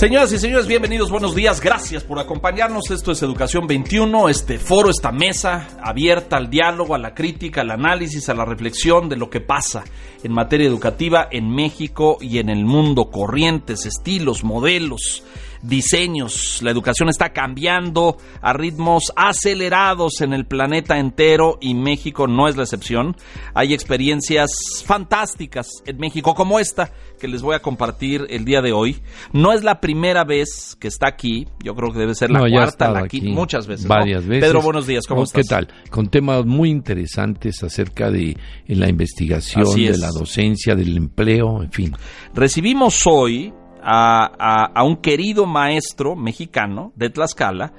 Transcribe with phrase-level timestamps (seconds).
[0.00, 2.90] Señoras y señores, bienvenidos, buenos días, gracias por acompañarnos.
[2.90, 7.70] Esto es Educación 21, este foro, esta mesa abierta al diálogo, a la crítica, al
[7.70, 9.84] análisis, a la reflexión de lo que pasa
[10.22, 15.22] en materia educativa en México y en el mundo, corrientes, estilos, modelos
[15.62, 16.60] diseños.
[16.62, 22.56] La educación está cambiando a ritmos acelerados en el planeta entero y México no es
[22.56, 23.16] la excepción.
[23.54, 24.50] Hay experiencias
[24.84, 29.00] fantásticas en México como esta que les voy a compartir el día de hoy.
[29.32, 32.90] No es la primera vez que está aquí, yo creo que debe ser la cuarta,
[32.90, 33.86] la quinta, muchas veces.
[33.86, 34.48] Varias veces.
[34.48, 35.42] Pedro, buenos días, ¿cómo estás?
[35.42, 35.68] ¿Qué tal?
[35.90, 41.92] Con temas muy interesantes acerca de la investigación, de la docencia, del empleo, en fin.
[42.34, 47.72] Recibimos hoy a, un querido maestro mexicano de Tlaxcala,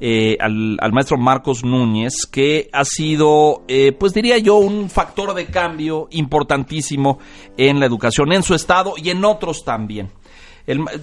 [0.00, 5.46] eh, al, maestro Marcos Núñez, que ha sido, eh, pues diría yo, un factor de
[5.46, 7.18] cambio importantísimo
[7.56, 10.10] en la educación en su estado y en otros también.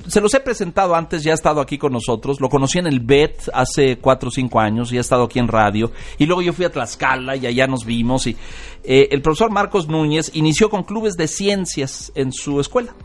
[0.08, 3.00] se los he presentado antes, ya ha estado aquí con nosotros, lo conocí en el
[3.00, 6.54] BET hace cuatro o cinco años, y ha estado aquí en radio, y luego yo
[6.54, 8.38] fui a Tlaxcala y allá nos vimos, y
[8.84, 12.96] eh, el profesor Marcos Núñez inició con clubes de ciencias en su escuela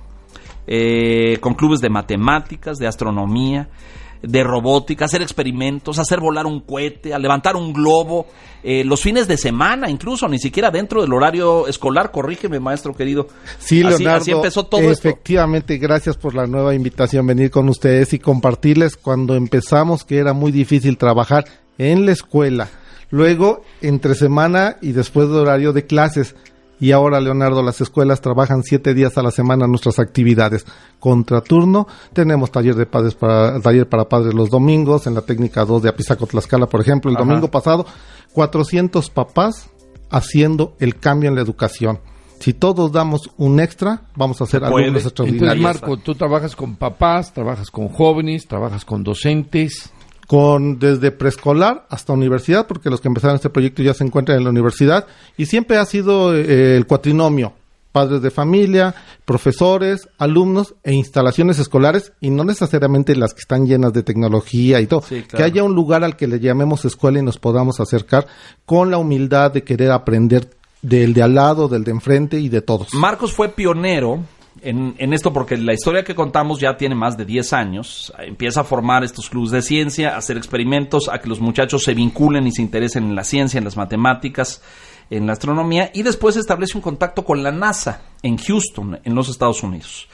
[0.66, 3.68] eh, con clubes de matemáticas, de astronomía,
[4.22, 8.26] de robótica, hacer experimentos, hacer volar un cohete, a levantar un globo,
[8.62, 13.28] eh, los fines de semana incluso, ni siquiera dentro del horario escolar, corrígeme maestro querido.
[13.58, 18.18] Sí, Leonardo, así, empezó todo efectivamente, gracias por la nueva invitación, venir con ustedes y
[18.18, 21.46] compartirles cuando empezamos que era muy difícil trabajar
[21.78, 22.68] en la escuela,
[23.10, 26.34] luego entre semana y después de horario de clases
[26.80, 30.64] y ahora, Leonardo, las escuelas trabajan siete días a la semana nuestras actividades.
[30.98, 35.82] Contraturno, tenemos taller de padres para, taller para padres los domingos, en la técnica 2
[35.82, 37.84] de Apizaco Tlaxcala, por ejemplo, el domingo pasado,
[38.32, 39.68] 400 papás
[40.08, 42.00] haciendo el cambio en la educación.
[42.38, 45.56] Si todos damos un extra, vamos a hacer alumnos extraordinarios.
[45.58, 49.92] Entonces, Marco, tú trabajas con papás, trabajas con jóvenes, trabajas con docentes
[50.30, 54.44] con desde preescolar hasta universidad, porque los que empezaron este proyecto ya se encuentran en
[54.44, 57.52] la universidad, y siempre ha sido eh, el cuatrinomio,
[57.90, 63.92] padres de familia, profesores, alumnos e instalaciones escolares, y no necesariamente las que están llenas
[63.92, 67.38] de tecnología y todo, que haya un lugar al que le llamemos escuela y nos
[67.38, 68.28] podamos acercar
[68.64, 70.48] con la humildad de querer aprender
[70.80, 72.94] del de al lado, del de enfrente y de todos.
[72.94, 74.20] Marcos fue pionero
[74.62, 78.12] en, esto porque la historia que contamos ya tiene más de 10 años.
[78.18, 81.94] Empieza a formar estos clubes de ciencia, a hacer experimentos, a que los muchachos se
[81.94, 84.62] vinculen y se interesen en la ciencia, en las matemáticas,
[85.10, 89.28] en la astronomía, y después establece un contacto con la NASA en Houston, en los
[89.28, 90.08] Estados Unidos.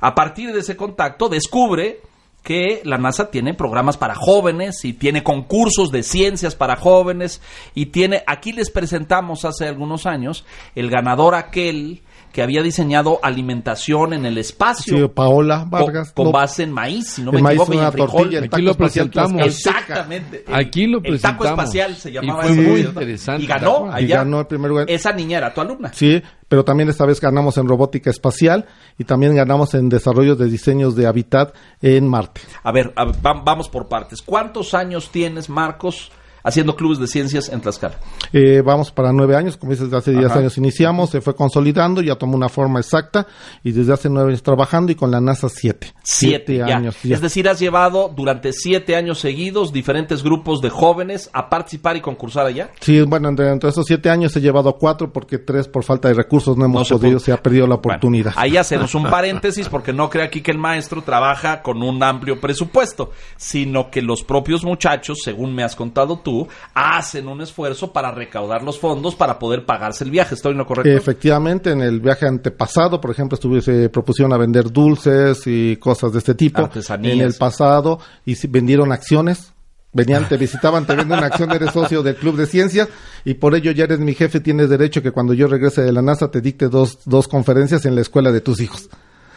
[0.00, 2.00] A partir de ese contacto descubre
[2.42, 7.40] que la NASA tiene programas para jóvenes y tiene concursos de ciencias para jóvenes
[7.74, 14.14] y tiene, aquí les presentamos hace algunos años, el ganador aquel que había diseñado alimentación
[14.14, 14.96] en el espacio.
[14.96, 16.12] Sí, Paola Vargas.
[16.12, 18.36] Con, base en maíz, si no me equivoco, y en frijol.
[18.42, 19.42] Aquí lo presentamos.
[19.46, 20.44] Exactamente.
[20.50, 21.46] Aquí lo presentamos.
[21.46, 22.48] El taco espacial se llamaba.
[22.48, 23.42] Y fue muy interesante.
[23.42, 24.00] Y ganó allá.
[24.00, 24.90] Y ganó el primer lugar.
[24.90, 25.92] Esa niña era tu alumna.
[25.92, 28.66] Sí, pero también esta vez ganamos en robótica espacial
[28.98, 32.40] y también ganamos en desarrollo de diseños de hábitat en Marte.
[32.62, 32.92] A ver,
[33.22, 34.22] vamos por partes.
[34.22, 36.10] ¿Cuántos años tienes, Marcos?
[36.42, 37.96] Haciendo clubes de ciencias en Tlaxcala?
[38.32, 42.02] Eh, vamos para nueve años, como dices, desde hace diez años iniciamos, se fue consolidando,
[42.02, 43.26] ya tomó una forma exacta
[43.62, 45.94] y desde hace nueve años trabajando y con la NASA siete.
[46.02, 46.96] Siete, años.
[47.04, 52.00] Es decir, has llevado durante siete años seguidos diferentes grupos de jóvenes a participar y
[52.00, 52.70] concursar allá.
[52.80, 56.56] Sí, bueno, entre, esos siete años he llevado cuatro porque tres por falta de recursos
[56.56, 58.32] no hemos podido, se, ha perdido la oportunidad.
[58.36, 62.40] ahí hacemos un paréntesis porque no crea aquí que el maestro trabaja con un amplio
[62.40, 66.31] presupuesto, sino que los propios muchachos, según me has contado tú,
[66.74, 70.34] hacen un esfuerzo para recaudar los fondos para poder pagarse el viaje.
[70.34, 70.90] ¿Estoy en lo correcto?
[70.90, 76.18] Efectivamente, en el viaje antepasado, por ejemplo, se propusieron a vender dulces y cosas de
[76.18, 76.68] este tipo.
[76.88, 79.52] En el pasado y vendieron acciones
[79.92, 82.88] venían, te visitaban, te venden una acción, eres socio del Club de Ciencias
[83.24, 86.02] y por ello ya eres mi jefe, tienes derecho que cuando yo regrese de la
[86.02, 88.88] NASA te dicte dos, dos conferencias en la escuela de tus hijos.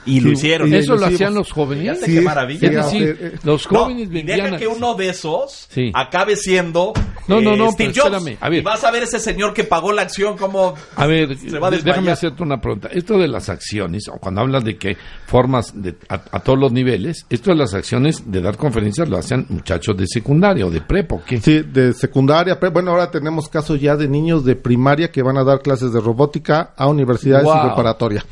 [0.06, 0.74] Y lo hicieron.
[0.74, 2.00] eso lo hacían los jóvenes.
[2.04, 2.90] qué maravilla.
[2.94, 6.94] eh, los jóvenes no, y deja que uno de esos acabe siendo
[7.28, 8.38] no, no, no, Steve Jobs.
[8.40, 8.60] A ver.
[8.60, 11.70] Y vas a ver ese señor que pagó la acción como a ver, se va
[11.70, 12.90] a déjame hacerte una pregunta.
[12.92, 17.26] Esto de las acciones, o cuando hablas de que formas de, a, todos los niveles,
[17.30, 21.22] esto de las acciones de dar conferencias lo hacen muchachos de secundaria o de prepo,
[21.26, 21.40] ¿qué?
[21.40, 22.60] Sí, de secundaria.
[22.72, 26.00] Bueno, ahora tenemos casos ya de niños de primaria que van a dar clases de
[26.00, 28.24] robótica a universidades y preparatoria.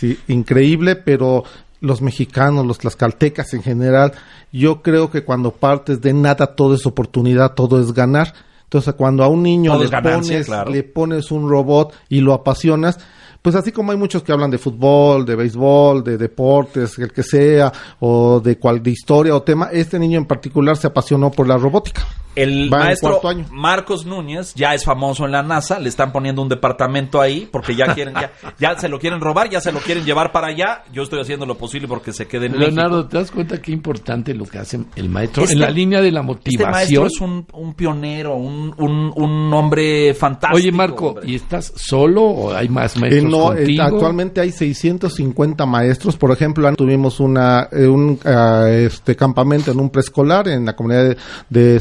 [0.00, 1.44] Sí, increíble, pero
[1.82, 4.12] los mexicanos, los tlaxcaltecas en general,
[4.50, 8.32] yo creo que cuando partes de nada todo es oportunidad, todo es ganar.
[8.62, 12.98] Entonces, cuando a un niño le, pones, le pones un robot y lo apasionas,
[13.42, 17.22] pues así como hay muchos que hablan de fútbol, de béisbol, de deportes, el que
[17.22, 21.46] sea, o de cual de historia o tema, este niño en particular se apasionó por
[21.46, 22.06] la robótica.
[22.36, 27.20] El maestro Marcos Núñez ya es famoso en la NASA, le están poniendo un departamento
[27.20, 30.32] ahí porque ya quieren, ya, ya se lo quieren robar, ya se lo quieren llevar
[30.32, 30.84] para allá.
[30.92, 34.34] Yo estoy haciendo lo posible porque se quede en Leonardo, ¿te das cuenta qué importante
[34.34, 36.60] lo que hace el maestro en la línea de la motivación?
[36.60, 40.56] Este maestro es un, pionero, un, un, hombre fantástico.
[40.56, 43.24] Oye, Marco, ¿y estás solo o hay más maestros?
[43.24, 46.16] no, eh, actualmente hay 650 maestros.
[46.16, 51.04] Por ejemplo, tuvimos una, eh, un ah, este campamento en un preescolar en la comunidad
[51.04, 51.16] de,
[51.48, 51.80] de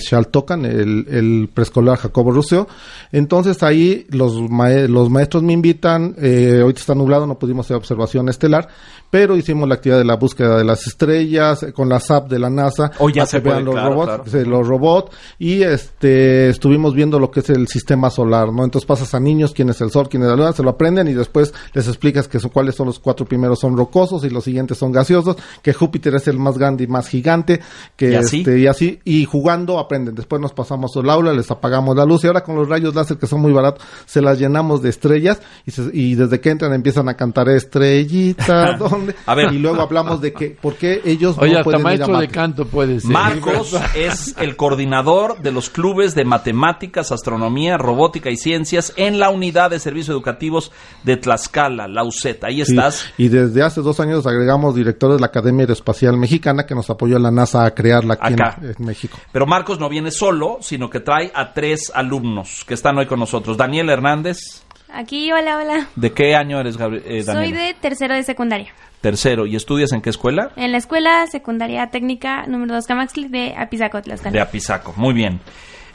[0.65, 2.68] el, preescolar Jacobo Ruseo.
[3.12, 8.30] Entonces ahí los, los maestros me invitan, eh, ahorita está nublado, no pudimos hacer observación
[8.30, 8.69] estelar,
[9.09, 12.39] pero hicimos la actividad de la búsqueda de las estrellas eh, con la SAP de
[12.39, 12.91] la NASA.
[13.00, 17.50] O ya se vean los robots, los robots y este estuvimos viendo lo que es
[17.50, 18.63] el sistema solar, ¿no?
[18.63, 21.07] Entonces pasas a niños quién es el sol, quién es la luna, se lo aprenden
[21.07, 24.44] y después les explicas que son, cuáles son los cuatro primeros son rocosos y los
[24.44, 27.61] siguientes son gaseosos, que Júpiter es el más grande y más gigante,
[27.95, 28.39] que ¿Y así?
[28.39, 30.15] este y así y jugando aprenden.
[30.15, 33.17] Después nos pasamos al aula, les apagamos la luz y ahora con los rayos láser
[33.17, 37.09] que son muy baratos se las llenamos de estrellas y, y desde que entran empiezan
[37.09, 37.50] a cantar
[39.25, 39.53] A ver.
[39.53, 42.99] Y luego hablamos de que, ¿por qué ellos Oye, no pueden maestro de canto puede
[42.99, 43.11] ser.
[43.11, 49.29] Marcos es el coordinador de los clubes de matemáticas, astronomía, robótica y ciencias en la
[49.29, 50.71] unidad de servicios educativos
[51.03, 52.43] de Tlaxcala, la UCET.
[52.43, 53.05] Ahí estás.
[53.17, 57.19] y desde hace dos años agregamos director de la Academia Aeroespacial Mexicana que nos apoyó
[57.19, 59.17] la NASA a crearla aquí En, México.
[59.31, 63.19] Pero Marcos no viene solo, sino que trae a tres alumnos que están hoy con
[63.19, 63.57] nosotros.
[63.57, 64.63] Daniel Hernández.
[64.94, 65.88] Aquí, hola, hola.
[65.95, 67.24] ¿De qué año eres, eh, Daniel?
[67.25, 68.74] Soy de tercero de secundaria.
[69.01, 70.51] Tercero, ¿y estudias en qué escuela?
[70.57, 74.33] En la Escuela Secundaria Técnica número 2 Camaxli de Apizaco, Tlaxcala.
[74.33, 75.39] De Apizaco, muy bien.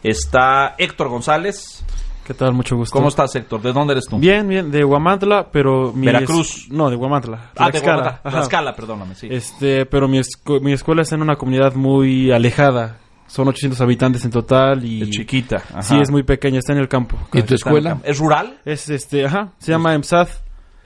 [0.02, 1.85] Está Héctor González.
[2.26, 2.55] ¿Qué tal?
[2.55, 2.96] Mucho gusto.
[2.96, 3.61] ¿Cómo estás, Héctor?
[3.61, 4.19] ¿De dónde eres tú?
[4.19, 6.69] Bien, bien, de Guamantla, pero mi Veracruz.
[6.70, 7.50] No, de Guamantla.
[7.56, 8.23] Ah, de Guamantla.
[8.23, 9.29] Tlaxcala, perdóname, sí.
[9.31, 10.23] Este, pero mi,
[10.62, 12.97] mi escuela está en una comunidad muy alejada.
[13.34, 15.02] Son 800 habitantes en total y...
[15.02, 15.60] Es chiquita.
[15.81, 17.19] Sí, es muy pequeña, está en el campo.
[17.32, 18.00] ¿Y tu escuela?
[18.04, 18.60] ¿Es rural?
[18.64, 20.28] Es, este, ajá, se llama EMSAD,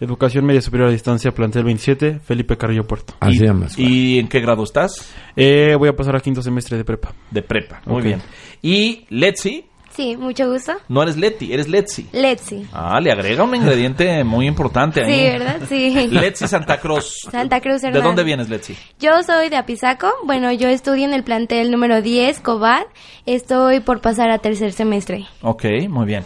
[0.00, 3.12] Educación Media Superior a Distancia, plantel 27, Felipe Carrillo Puerto.
[3.20, 3.44] Así
[3.76, 5.12] ¿Y, ¿Y en qué grado estás?
[5.36, 7.12] Eh, voy a pasar a quinto semestre de prepa.
[7.30, 8.22] De prepa, muy bien.
[8.62, 9.66] ¿Y Letzi?
[9.98, 10.74] Sí, mucho gusto.
[10.86, 12.06] No eres Leti, eres Letzi.
[12.12, 12.68] Letzi.
[12.72, 15.12] Ah, le agrega un ingrediente muy importante ahí.
[15.12, 15.60] Sí, ¿verdad?
[15.68, 16.06] Sí.
[16.12, 17.16] Letzi Santa Cruz.
[17.28, 18.76] Santa Cruz, ¿De dónde vienes, Letzi?
[19.00, 20.08] Yo soy de Apizaco.
[20.22, 22.86] Bueno, yo estudio en el plantel número 10, Cobar.
[23.26, 25.26] Estoy por pasar a tercer semestre.
[25.42, 26.24] Ok, muy bien.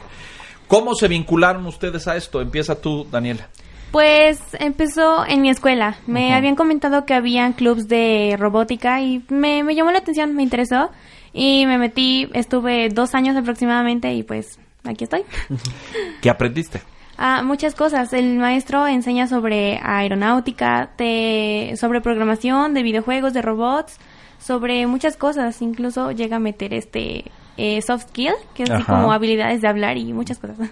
[0.69, 2.43] ¿Cómo se vincularon ustedes a esto?
[2.43, 3.49] Empieza tú, Daniela.
[3.91, 5.97] Pues empezó en mi escuela.
[6.07, 10.43] Me habían comentado que habían clubs de robótica y me, me, llamó la atención, me
[10.43, 10.91] interesó
[11.33, 15.23] y me metí, estuve dos años aproximadamente y pues aquí estoy.
[16.21, 16.83] ¿Qué aprendiste?
[17.17, 18.13] Ah, muchas cosas.
[18.13, 23.99] El maestro enseña sobre aeronáutica, de, sobre programación, de videojuegos, de robots,
[24.39, 25.61] sobre muchas cosas.
[25.63, 30.13] Incluso llega a meter este eh, soft skill, que es como habilidades de hablar y
[30.13, 30.71] muchas cosas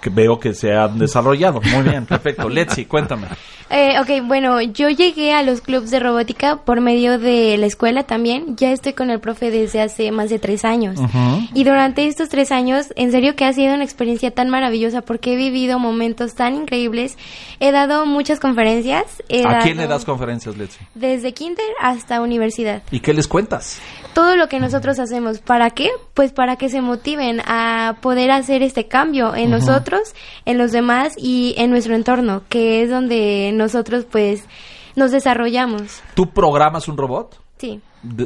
[0.00, 1.60] que veo que se han desarrollado.
[1.60, 2.48] Muy bien, perfecto.
[2.48, 3.26] Letzi, cuéntame.
[3.70, 8.04] Eh, ok, bueno, yo llegué a los clubs de robótica por medio de la escuela
[8.04, 8.56] también.
[8.56, 10.98] Ya estoy con el profe desde hace más de tres años.
[11.52, 15.34] Y durante estos tres años, en serio que ha sido una experiencia tan maravillosa porque
[15.34, 17.18] he vivido momentos tan increíbles.
[17.60, 19.22] He dado muchas conferencias.
[19.44, 20.78] ¿A quién le das conferencias, Letzi?
[20.94, 22.82] Desde kinder hasta universidad.
[22.90, 23.80] ¿Y qué les cuentas?
[24.14, 25.38] Todo lo que nosotros hacemos.
[25.40, 25.90] ¿Para qué?
[26.14, 31.12] Pues para que se motiven a poder hacer este cambio en nosotros, en los demás
[31.16, 34.44] y en nuestro entorno, que es donde nosotros pues
[34.96, 36.02] nos desarrollamos.
[36.14, 37.38] ¿Tú programas un robot?
[37.58, 37.80] Sí.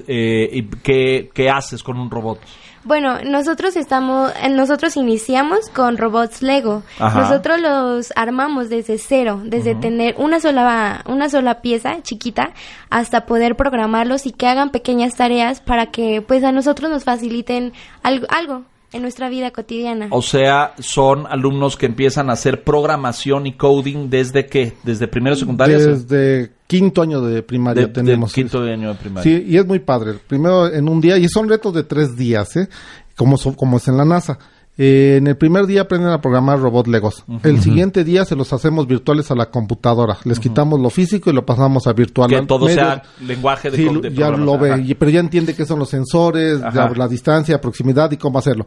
[0.06, 2.38] Eh, ¿Y qué, qué haces con un robot?
[2.84, 6.82] Bueno, nosotros estamos, eh, nosotros iniciamos con robots Lego.
[6.98, 12.52] Nosotros los armamos desde cero, desde tener una sola, una sola pieza chiquita
[12.90, 17.72] hasta poder programarlos y que hagan pequeñas tareas para que, pues, a nosotros nos faciliten
[18.02, 20.08] algo, algo en nuestra vida cotidiana.
[20.10, 24.74] O sea, son alumnos que empiezan a hacer programación y coding desde qué?
[24.82, 25.78] Desde primero secundaria.
[25.78, 28.32] Desde quinto año de primaria tenemos.
[28.32, 29.22] quinto año de primaria.
[29.22, 30.14] Sí, y es muy padre.
[30.26, 32.68] Primero en un día y son retos de tres días, ¿eh?
[33.16, 34.38] Como como es en la NASA.
[34.78, 37.24] Eh, en el primer día aprenden a programar robot Legos.
[37.42, 40.16] el siguiente día se los hacemos virtuales a la computadora.
[40.24, 42.30] Les quitamos lo físico y lo pasamos a virtual.
[42.30, 45.90] Que todo sea lenguaje de, sí, ya lo ve, pero ya entiende qué son los
[45.90, 48.66] sensores, la, distancia, proximidad y cómo hacerlo.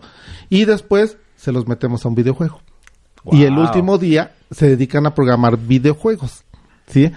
[0.49, 2.61] Y después se los metemos a un videojuego.
[3.31, 6.43] Y el último día se dedican a programar videojuegos.
[6.85, 7.11] ¿Sí?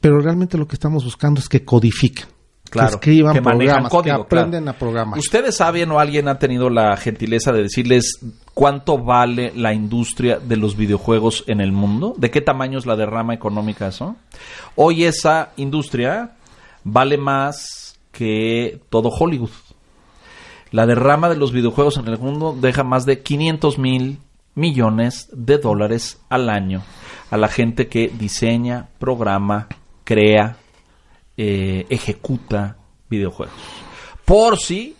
[0.00, 2.26] Pero realmente lo que estamos buscando es que codifiquen
[2.70, 5.18] claro, que escriban que programas, código, que aprenden a programar.
[5.18, 8.18] ¿Ustedes saben o alguien ha tenido la gentileza de decirles
[8.54, 12.14] cuánto vale la industria de los videojuegos en el mundo?
[12.16, 14.16] ¿De qué tamaño es la derrama económica eso?
[14.76, 16.32] Hoy esa industria
[16.84, 19.50] vale más que todo Hollywood.
[20.70, 24.18] La derrama de los videojuegos en el mundo deja más de 500 mil
[24.54, 26.82] millones de dólares al año
[27.30, 29.68] a la gente que diseña, programa,
[30.04, 30.56] crea,
[31.38, 32.76] eh, ejecuta
[33.08, 33.54] videojuegos.
[34.24, 34.96] Por si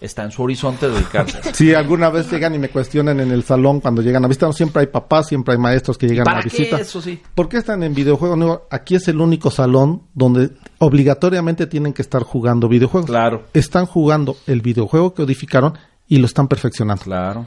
[0.00, 1.54] está en su horizonte dedicarse.
[1.54, 4.80] Si alguna vez llegan y me cuestionan en el salón cuando llegan a visitar, siempre
[4.80, 6.80] hay papás, siempre hay maestros que llegan a la visita.
[6.80, 7.20] Eso sí.
[7.34, 8.60] ¿Por qué están en videojuegos?
[8.70, 13.10] aquí es el único salón donde obligatoriamente tienen que estar jugando videojuegos.
[13.10, 13.44] Claro.
[13.52, 15.74] Están jugando el videojuego que codificaron
[16.08, 17.04] y lo están perfeccionando.
[17.04, 17.46] Claro.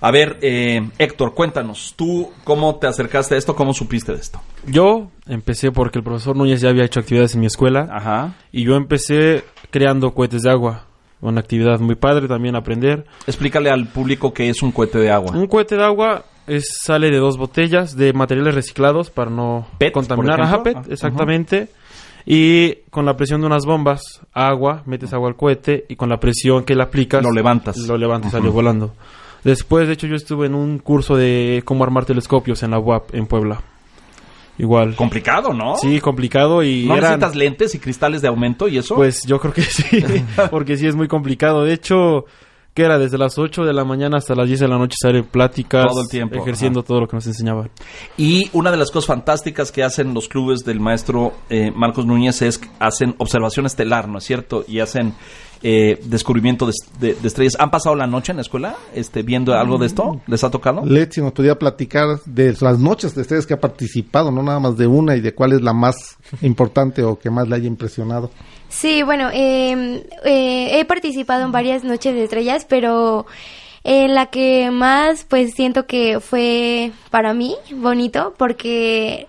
[0.00, 3.56] A ver, eh, Héctor, cuéntanos, ¿tú cómo te acercaste a esto?
[3.56, 4.40] ¿Cómo supiste de esto?
[4.66, 7.88] Yo empecé porque el profesor Núñez ya había hecho actividades en mi escuela.
[7.90, 8.34] Ajá.
[8.52, 10.84] Y yo empecé creando cohetes de agua.
[11.20, 13.04] Una actividad muy padre también aprender.
[13.26, 15.32] Explícale al público qué es un cohete de agua.
[15.34, 20.40] Un cohete de agua es, sale de dos botellas de materiales reciclados para no contaminar.
[20.40, 21.70] Ajá, PET, exactamente.
[22.24, 26.20] Y con la presión de unas bombas, agua, metes agua al cohete y con la
[26.20, 27.22] presión que le aplicas...
[27.22, 27.78] Lo levantas.
[27.78, 28.94] Lo levantas y sale volando.
[29.44, 33.14] Después, de hecho, yo estuve en un curso de cómo armar telescopios en la UAP
[33.14, 33.62] en Puebla.
[34.58, 34.96] Igual.
[34.96, 35.76] Complicado, ¿no?
[35.76, 36.84] Sí, complicado y...
[36.84, 38.96] ¿No necesitas lentes y cristales de aumento y eso?
[38.96, 40.04] Pues yo creo que sí,
[40.50, 41.62] porque sí es muy complicado.
[41.62, 42.24] De hecho,
[42.78, 45.22] que era desde las 8 de la mañana hasta las 10 de la noche sale
[45.22, 47.70] pláticas, todo el tiempo, ejerciendo todo lo que nos enseñaban.
[48.16, 52.42] Y una de las cosas fantásticas que hacen los clubes del maestro eh, Marcos Núñez
[52.42, 54.64] es que hacen observación estelar, ¿no es cierto?
[54.66, 55.14] Y hacen
[55.62, 56.66] eh, descubrimiento
[57.00, 57.56] de, estrellas.
[57.58, 60.20] ¿Han pasado la noche en la escuela este, viendo algo de esto?
[60.26, 60.84] ¿Les ha tocado?
[60.84, 64.76] Letzi nos podría platicar de las noches de estrellas que ha participado, no nada más
[64.76, 68.30] de una y de cuál es la más importante o que más le haya impresionado.
[68.68, 73.26] Sí, bueno, em, eh, he participado en varias noches de estrellas, pero
[73.84, 79.26] en la que más pues siento que fue para mí bonito porque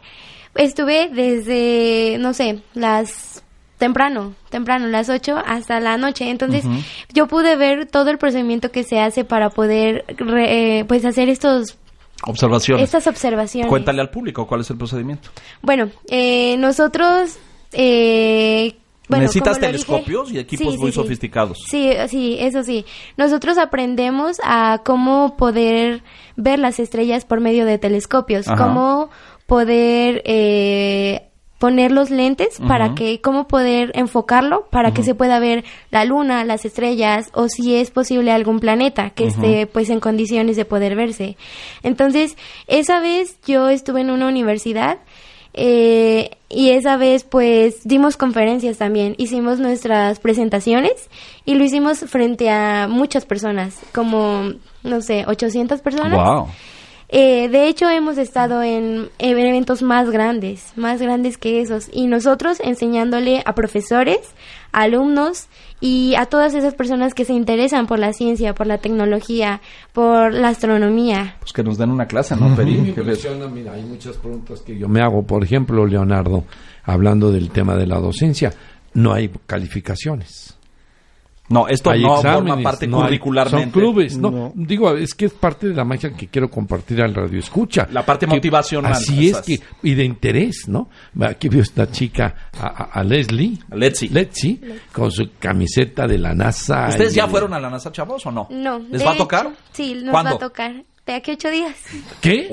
[0.56, 3.44] estuve desde, no sé, las
[3.80, 6.30] temprano, temprano, las 8 hasta la noche.
[6.30, 6.64] Entonces,
[7.12, 11.78] yo pude ver todo el procedimiento que se hace para poder, eh, pues, hacer estos
[12.24, 12.84] observaciones.
[12.84, 13.70] Estas observaciones.
[13.70, 15.30] Cuéntale al público cuál es el procedimiento.
[15.62, 17.40] Bueno, eh, nosotros
[17.72, 18.76] eh,
[19.08, 21.58] Necesitas telescopios y equipos muy sofisticados.
[21.68, 22.86] Sí, sí, eso sí.
[23.18, 26.04] Nosotros aprendemos a cómo poder
[26.36, 29.10] ver las estrellas por medio de telescopios, cómo
[29.48, 31.29] poder eh,
[31.60, 36.46] poner los lentes para que, cómo poder enfocarlo para que se pueda ver la luna,
[36.46, 40.96] las estrellas o si es posible algún planeta que esté pues en condiciones de poder
[40.96, 41.36] verse.
[41.84, 42.38] Entonces,
[42.68, 45.00] esa vez yo estuve en una universidad
[45.54, 51.10] eh, y esa vez pues dimos conferencias también, hicimos nuestras presentaciones
[51.44, 56.18] y lo hicimos frente a muchas personas, como no sé, 800 personas.
[56.18, 56.48] Wow.
[57.12, 62.60] Eh, de hecho, hemos estado en, eventos más grandes, más grandes que esos, y nosotros
[62.64, 64.20] enseñándole a profesores,
[64.72, 65.48] alumnos
[65.82, 69.60] y a todas esas personas que se interesan por la ciencia, por la tecnología,
[69.92, 71.36] por la astronomía.
[71.40, 72.94] Pues que nos den una clase, ¿no, Peri?
[73.52, 75.24] mira, hay muchas preguntas que yo me hago.
[75.24, 76.44] Por ejemplo, Leonardo,
[76.84, 78.54] hablando del tema de la docencia,
[78.94, 80.59] no hay calificaciones.
[81.50, 83.64] No, esto no forma parte curricularmente.
[83.64, 87.14] son clubes, no, Digo, es que es parte de la magia que quiero compartir al
[87.14, 87.88] radio escucha.
[87.92, 88.92] La parte motivacional.
[88.92, 90.90] Así es que, y de interés, ¿no?
[91.22, 93.58] Aquí veo esta chica, a, Leslie.
[93.72, 94.10] A Letzi.
[94.10, 96.88] Letzi, con su camiseta de la NASA.
[96.90, 98.48] ¿Ustedes ya fueron a la NASA, chavos, o no?
[98.50, 98.80] No.
[98.80, 99.50] ¿Les va a tocar?
[99.72, 100.84] sí, nos va a tocar.
[101.06, 101.76] De aquí ocho días.
[102.22, 102.48] ¿Qué?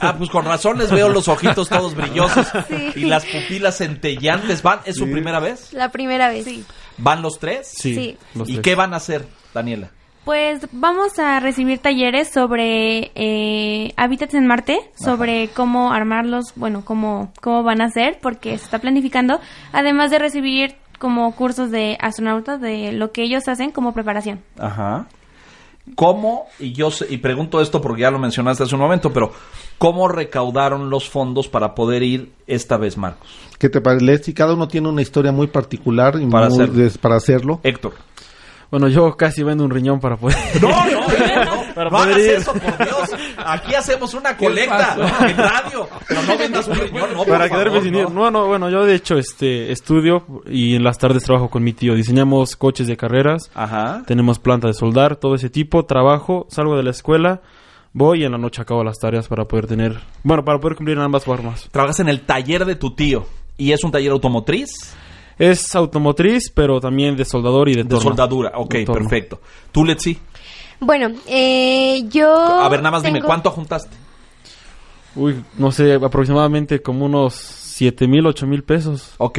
[0.00, 2.46] ah, pues con razón les veo los ojitos todos brillosos
[2.94, 4.62] y las pupilas centellantes.
[4.62, 4.78] ¿Van?
[4.84, 5.72] ¿Es su primera vez?
[5.72, 6.44] La primera vez.
[6.44, 6.64] Sí.
[7.00, 7.68] ¿Van los tres?
[7.68, 8.16] Sí.
[8.46, 9.90] ¿Y qué van a hacer, Daniela?
[10.24, 17.32] Pues vamos a recibir talleres sobre eh, hábitats en Marte, sobre cómo armarlos, bueno, cómo,
[17.40, 19.40] cómo van a ser, porque se está planificando,
[19.72, 24.42] además de recibir como cursos de astronautas de lo que ellos hacen como preparación.
[24.58, 25.06] Ajá.
[25.94, 29.32] ¿Cómo, y yo y pregunto esto porque ya lo mencionaste hace un momento, pero
[29.78, 33.28] ¿cómo recaudaron los fondos para poder ir esta vez, Marcos?
[33.58, 34.24] ¿Qué te parece?
[34.24, 36.48] Si cada uno tiene una historia muy particular y para,
[37.00, 37.60] para hacerlo.
[37.62, 37.92] Héctor.
[38.70, 40.36] Bueno, yo casi vendo un riñón para poder.
[40.60, 41.00] No, no,
[41.44, 42.30] no, para poder ir.
[42.36, 43.10] eso, por Dios.
[43.36, 44.96] Aquí hacemos una colecta
[45.28, 47.24] en radio, pero no vendas un riñón, no.
[47.24, 48.08] Para quedarme sin no.
[48.08, 51.72] no, no, bueno, yo de hecho este estudio y en las tardes trabajo con mi
[51.72, 51.94] tío.
[51.94, 53.50] Diseñamos coches de carreras.
[53.54, 54.04] Ajá.
[54.06, 55.84] Tenemos planta de soldar, todo ese tipo.
[55.84, 57.40] Trabajo, salgo de la escuela.
[57.92, 60.96] Voy y en la noche acabo las tareas para poder tener, bueno, para poder cumplir
[60.96, 61.68] en ambas formas.
[61.72, 64.94] Trabajas en el taller de tu tío y es un taller automotriz.
[65.40, 69.40] Es automotriz, pero también de soldador y de De soldadura, ok, perfecto.
[69.72, 70.18] ¿Tú, Letzi?
[70.80, 72.30] Bueno, eh, yo...
[72.30, 73.96] A ver, nada más dime, ¿cuánto juntaste?
[75.16, 79.14] Uy, no sé, aproximadamente como unos 7 mil, 8 mil pesos.
[79.16, 79.38] Ok,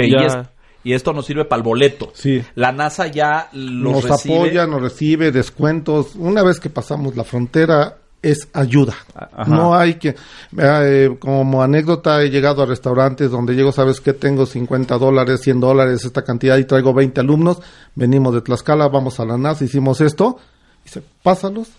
[0.84, 2.12] y, esto nos sirve para el boleto.
[2.15, 2.41] Sí.
[2.55, 6.15] La NASA ya nos apoya, nos recibe descuentos.
[6.15, 8.96] Una vez que pasamos la frontera, es ayuda.
[9.48, 10.16] No hay que,
[10.58, 15.60] eh, como anécdota, he llegado a restaurantes donde llego, sabes que tengo 50 dólares, 100
[15.60, 17.60] dólares, esta cantidad y traigo 20 alumnos,
[17.96, 20.38] venimos de Tlaxcala, vamos a la NASA, hicimos esto,
[20.84, 21.70] dice, pásalos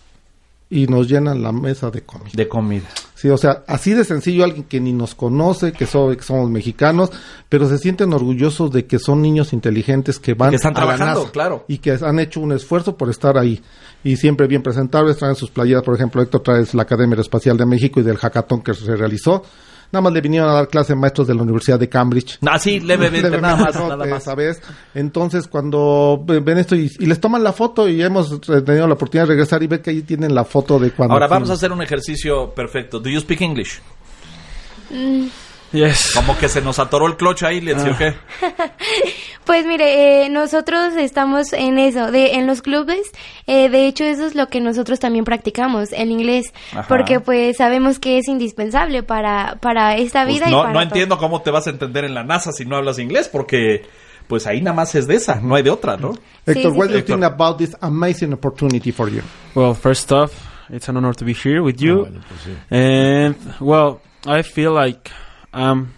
[0.73, 2.31] y nos llenan la mesa de comida.
[2.33, 2.89] De comida.
[3.15, 7.13] Sí, o sea, así de sencillo alguien que ni nos conoce, que, que somos mexicanos,
[7.51, 11.67] pero se sienten orgullosos de que son niños inteligentes que van que están trabajando, claro.
[11.69, 13.61] y que han hecho un esfuerzo por estar ahí
[14.03, 17.67] y siempre bien presentables, traen sus playeras, por ejemplo, Héctor trae la Academia Espacial de
[17.67, 19.45] México y del hackathon que se realizó.
[19.93, 22.39] Nada más le vinieron a dar clase maestros de la Universidad de Cambridge.
[22.47, 24.25] Ah, sí, levemente, nada más, nada más.
[24.25, 24.61] ¿sabes?
[24.95, 29.35] Entonces, cuando ven esto y, les toman la foto y hemos tenido la oportunidad de
[29.35, 31.13] regresar y ver que ahí tienen la foto de cuando...
[31.13, 32.99] Ahora, vamos a hacer un ejercicio perfecto.
[32.99, 33.81] ¿Do you speak English?
[34.91, 35.27] Mm.
[35.73, 36.13] Yes.
[36.15, 38.15] Como que se nos atoró el cloche ahí, ¿le o qué?
[39.45, 43.01] pues mire, eh, nosotros estamos en eso, de en los clubes,
[43.47, 46.53] eh, de hecho eso es lo que nosotros también practicamos, el inglés,
[46.89, 50.83] porque pues sabemos que es indispensable para, para esta pues vida no, y para No
[50.83, 53.85] entiendo cómo te vas a entender en la NASA si no hablas inglés, porque
[54.29, 56.15] pues ahí nada más es de esa, no hay de otra, ¿no?
[56.47, 59.23] Héctor, what do you think about this amazing opportunity for you?
[59.55, 60.33] Well, first off,
[60.71, 62.07] it's an honor to be here with you.
[62.07, 65.11] Ah, pues And, well, I feel like
[65.53, 65.89] I'm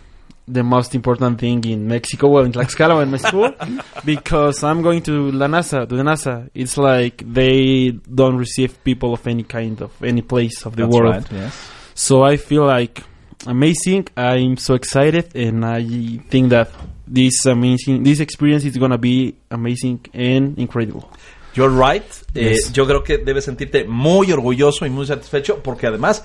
[0.47, 3.53] the most important thing in Mexico, well, in Tlaxcala, my school,
[4.05, 6.51] because I'm going to La NASA, to the NASA.
[6.55, 10.95] It's like they don't receive people of any kind of any place of the That's
[10.95, 11.15] world.
[11.15, 11.71] Right, yes.
[11.95, 13.03] So I feel like
[13.47, 14.09] amazing.
[14.17, 15.83] I'm so excited, and I
[16.29, 16.71] think that
[17.07, 21.11] this amazing, this experience is gonna be amazing and incredible.
[21.55, 22.05] You're right.
[22.35, 22.69] Yes.
[22.69, 26.25] Eh, yo creo que debes sentirte muy orgulloso y muy satisfecho porque además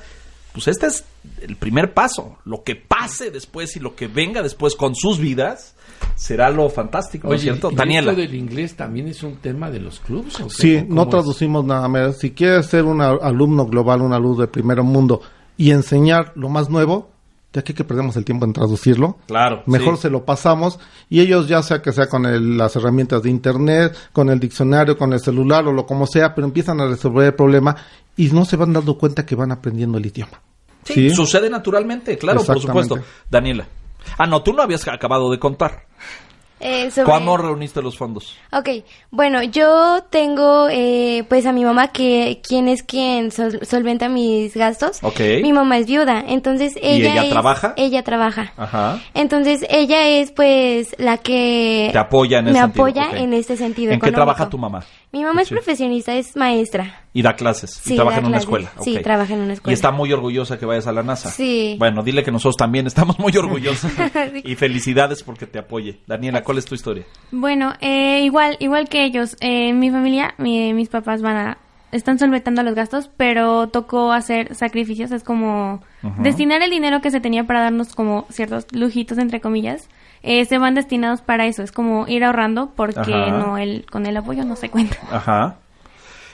[0.60, 1.06] pues este es
[1.42, 2.38] el primer paso.
[2.44, 5.74] Lo que pase después y lo que venga después con sus vidas
[6.16, 7.72] será lo fantástico, ¿no es cierto?
[7.72, 8.14] Daniela.
[8.14, 10.38] del inglés también es un tema de los clubes?
[10.50, 12.18] Sí, no traducimos nada más.
[12.18, 15.22] Si quieres ser un alumno global, un alumno de primer mundo
[15.56, 17.10] y enseñar lo más nuevo,
[17.54, 20.78] ya que, que perdemos el tiempo en traducirlo, claro, mejor se lo pasamos
[21.10, 25.14] y ellos ya sea que sea con las herramientas de internet, con el diccionario, con
[25.14, 27.76] el celular o lo como sea, pero empiezan a resolver el problema
[28.18, 30.42] y no se van dando cuenta que van aprendiendo el idioma.
[30.94, 33.00] Sí, sucede naturalmente, claro, por supuesto.
[33.30, 33.68] Daniela.
[34.18, 35.89] Ah, no, tú no habías acabado de contar.
[36.60, 38.36] Eh, ¿Cómo reuniste los fondos?
[38.52, 38.70] Ok,
[39.12, 45.00] bueno, yo tengo eh, pues a mi mamá que quien es quien solventa mis gastos.
[45.02, 45.20] Ok.
[45.42, 47.74] Mi mamá es viuda, entonces ella, ¿Y ella trabaja.
[47.78, 48.54] Ella trabaja.
[48.58, 49.00] Ajá.
[49.14, 53.94] Entonces ella es pues la que te apoya en me apoya en este sentido.
[53.94, 54.84] ¿En qué trabaja tu mamá?
[55.12, 57.06] Mi mamá es profesionista, es maestra.
[57.14, 57.82] Y da clases.
[57.88, 58.72] y trabaja en una escuela.
[58.82, 59.72] Sí, trabaja en una escuela.
[59.72, 61.32] Y está muy orgullosa que vayas a la NASA.
[61.32, 61.76] Sí.
[61.80, 63.92] Bueno, dile que nosotros también estamos muy orgullosos.
[64.44, 66.00] Y felicidades porque te apoye.
[66.06, 67.04] Daniela, ¿cuál es tu historia?
[67.30, 69.38] Bueno, eh, igual, igual que ellos.
[69.40, 71.58] Eh, mi familia, mis papás van a
[71.92, 75.84] están solventando los gastos, pero tocó hacer sacrificios, es como
[76.18, 79.90] destinar el dinero que se tenía para darnos como ciertos lujitos entre comillas
[80.24, 81.62] eh, se van destinados para eso.
[81.62, 84.98] Es como ir ahorrando porque no el, con el apoyo no se cuenta.
[85.12, 85.58] Ajá.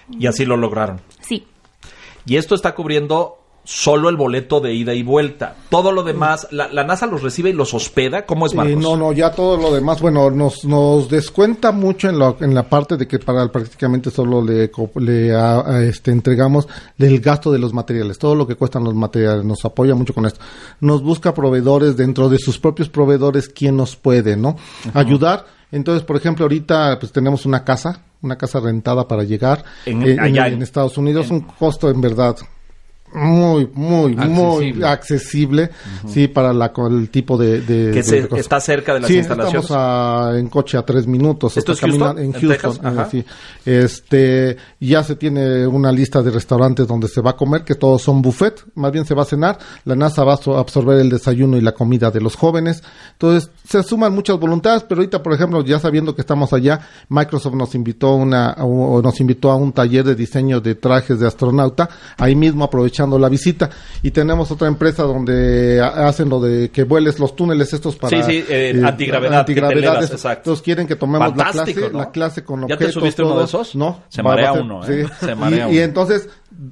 [0.10, 1.02] Y así lo lograron.
[1.20, 1.46] Sí.
[2.26, 5.56] Y esto está cubriendo solo el boleto de ida y vuelta.
[5.70, 8.26] Todo lo demás, la, NASA los recibe y los hospeda.
[8.26, 8.74] ¿Cómo es Marcos?
[8.74, 12.54] Eh, no, no, ya todo lo demás, bueno, nos, nos descuenta mucho en, lo, en
[12.54, 17.74] la parte de que para prácticamente solo le, le este, entregamos el gasto de los
[17.74, 20.40] materiales, todo lo que cuestan los materiales, nos apoya mucho con esto.
[20.80, 24.56] Nos busca proveedores dentro de sus propios proveedores, quien nos puede, ¿no?
[24.94, 25.46] Ayudar.
[25.72, 30.62] Entonces, por ejemplo, ahorita pues tenemos una casa, una casa rentada para llegar eh, en,
[30.62, 32.38] Estados Unidos, un costo en verdad
[33.16, 35.70] muy, muy, muy accesible,
[36.08, 37.64] sí, para la, el tipo de...
[37.66, 39.64] que está cerca de las sí, instalaciones.
[39.64, 41.56] estamos en coche a tres minutos.
[41.56, 42.20] ¿Esto es Houston?
[42.20, 43.24] En Houston, sí.
[43.66, 48.02] Este, ya se tiene una lista de restaurantes donde se va a comer, que todos
[48.02, 51.58] son buffet, más bien se va a cenar, la NASA va a absorber el desayuno
[51.58, 55.64] y la comida de los jóvenes, entonces se suman muchas voluntades, pero ahorita, por ejemplo,
[55.64, 60.04] ya sabiendo que estamos allá, Microsoft nos invitó una, o nos invitó a un taller
[60.04, 63.70] de diseño de trajes de astronauta, ahí mismo aprovechando la visita,
[64.02, 68.24] y tenemos otra empresa donde hacen lo de que vueles los túneles estos para...
[68.24, 70.04] Sí, sí, eh, eh antigravedad.
[70.04, 70.52] Exacto.
[70.52, 72.80] Entonces quieren que tomemos la clase, la clase con objetos.
[72.80, 73.76] ¿Ya te subiste uno de esos?
[73.76, 74.04] No.
[74.10, 75.08] Se marea uno, ¿eh?
[75.20, 76.30] Se marea y, y entonces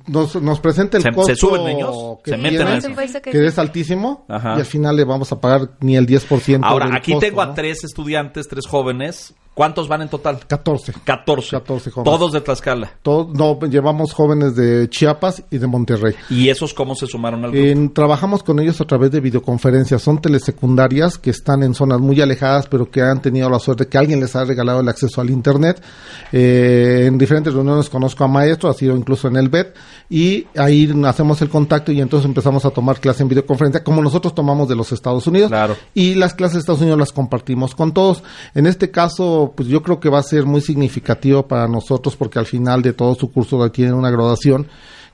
[0.07, 4.33] nos, nos presenta el costo se suben niños, que, se meten que es altísimo y
[4.33, 6.59] al final le vamos a pagar ni el 10%.
[6.63, 10.39] Ahora, aquí tengo a tres estudiantes, tres jóvenes ¿Cuántos van en total?
[10.47, 10.93] 14.
[11.03, 11.51] 14.
[11.51, 12.11] 14 jóvenes.
[12.11, 12.91] Todos de Tlaxcala.
[13.05, 16.15] no, llevamos jóvenes de Chiapas y de Monterrey.
[16.29, 17.93] ¿Y esos cómo se sumaron al grupo?
[17.93, 20.01] trabajamos con ellos a través de videoconferencias.
[20.01, 23.97] Son telesecundarias que están en zonas muy alejadas, pero que han tenido la suerte que
[23.97, 25.83] alguien les ha regalado el acceso al Internet.
[26.31, 29.67] Eh, en diferentes reuniones conozco a maestros, ha sido incluso en el BED,
[30.09, 34.33] y ahí hacemos el contacto y entonces empezamos a tomar clases en videoconferencia, como nosotros
[34.33, 35.49] tomamos de los Estados Unidos.
[35.49, 35.75] Claro.
[35.93, 38.23] Y las clases de Estados Unidos las compartimos con todos.
[38.55, 42.39] En este caso, pues yo creo que va a ser muy significativo para nosotros porque
[42.39, 44.67] al final de todo su curso tiene una graduación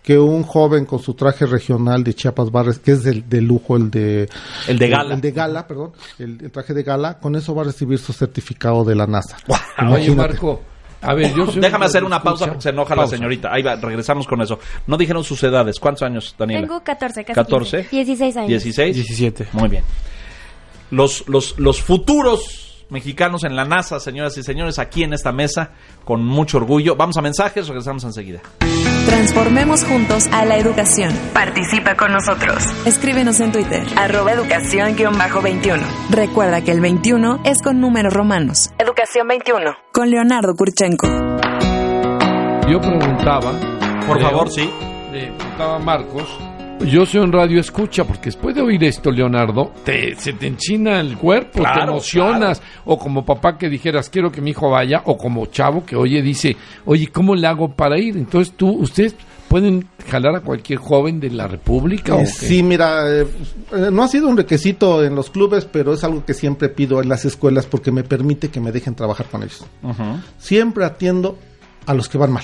[0.04, 3.76] que un joven con su traje regional de Chiapas Barres, que es del, de lujo,
[3.76, 4.30] el de...
[4.68, 5.16] El de gala.
[5.16, 8.86] El, de gala, perdón, el, traje de gala, con eso va a recibir su certificado
[8.86, 9.38] de la NASA.
[9.92, 10.62] Oye, Marco,
[11.02, 13.50] a ver, yo Déjame hacer una pausa porque se enoja la señorita.
[13.52, 14.60] Ahí va, regresamos con eso.
[14.88, 15.80] No dijeron sus edades.
[15.80, 16.68] ¿Cuántos años, Daniela?
[16.68, 17.88] Tengo 14, casi 14.
[17.90, 18.50] 16 años.
[18.50, 18.96] 16.
[18.96, 19.48] 17.
[19.54, 19.84] Muy bien.
[20.92, 25.72] Los, los, los futuros mexicanos en la NASA, señoras y señores, aquí en esta mesa,
[26.06, 26.96] con mucho orgullo.
[26.96, 28.42] Vamos a mensajes, regresamos enseguida.
[29.06, 31.14] Transformemos juntos a la educación.
[31.34, 32.64] Participa con nosotros.
[32.86, 33.84] Escríbenos en Twitter.
[33.98, 35.80] Arroba educación-21.
[36.12, 38.70] Recuerda que el 21 es con números romanos.
[38.78, 39.76] Educación 21.
[39.92, 41.08] Con Leonardo Kurchenko.
[42.70, 43.54] Yo preguntaba.
[44.06, 44.70] Por favor, sí.
[45.12, 46.30] Le preguntaba Marcos
[46.86, 51.00] yo soy un radio escucha, porque después de oír esto, Leonardo, te, se te enchina
[51.00, 55.18] el cuerpo, te emocionas, o como papá que dijeras, quiero que mi hijo vaya, o
[55.18, 58.18] como chavo que oye, dice, oye, ¿cómo le hago para ir?
[58.18, 59.16] Entonces tú, ustedes
[59.50, 62.16] pueden jalar a cualquier joven de la República.
[62.16, 63.28] ¿o sí, mira, eh,
[63.74, 67.02] eh, no ha sido un requisito en los clubes, pero es algo que siempre pido
[67.02, 69.66] en las escuelas porque me permite que me dejen trabajar con ellos.
[70.38, 71.38] Siempre atiendo
[71.88, 72.44] a los que van mal.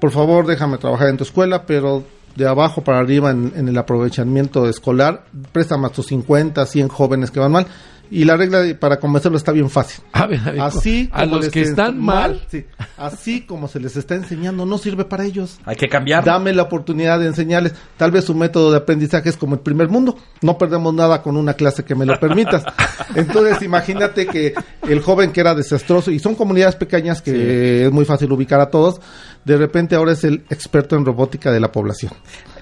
[0.00, 2.04] Por favor, déjame trabajar en tu escuela, pero
[2.38, 7.40] de abajo para arriba en, el aprovechamiento escolar, préstame a tus 50, 100 jóvenes que
[7.40, 7.66] van mal.
[8.10, 10.02] Y la regla para convencerlo está bien fácil.
[10.60, 12.42] así a los que están mal,
[12.96, 15.58] así como se les está enseñando, no sirve para ellos.
[15.64, 16.24] Hay que cambiar.
[16.24, 17.74] Dame la oportunidad de enseñarles.
[17.96, 20.16] Tal vez su método de aprendizaje es como el primer mundo.
[20.42, 22.64] No perdemos nada con una clase que me lo permitas.
[23.14, 28.04] Entonces, imagínate que el joven que era desastroso, y son comunidades pequeñas que es muy
[28.04, 29.00] fácil ubicar a todos,
[29.44, 32.12] de repente ahora es el experto en robótica de la población.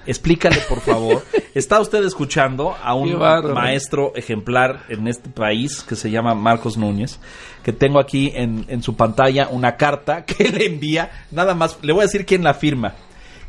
[0.07, 1.25] Explícale, por favor.
[1.55, 3.19] Está usted escuchando a un
[3.55, 7.19] maestro ejemplar en este país que se llama Marcos Núñez,
[7.63, 11.93] que tengo aquí en, en su pantalla una carta que le envía, nada más, le
[11.93, 12.95] voy a decir quién la firma.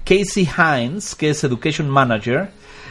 [0.04, 2.50] Casey Hines, que es Education Manager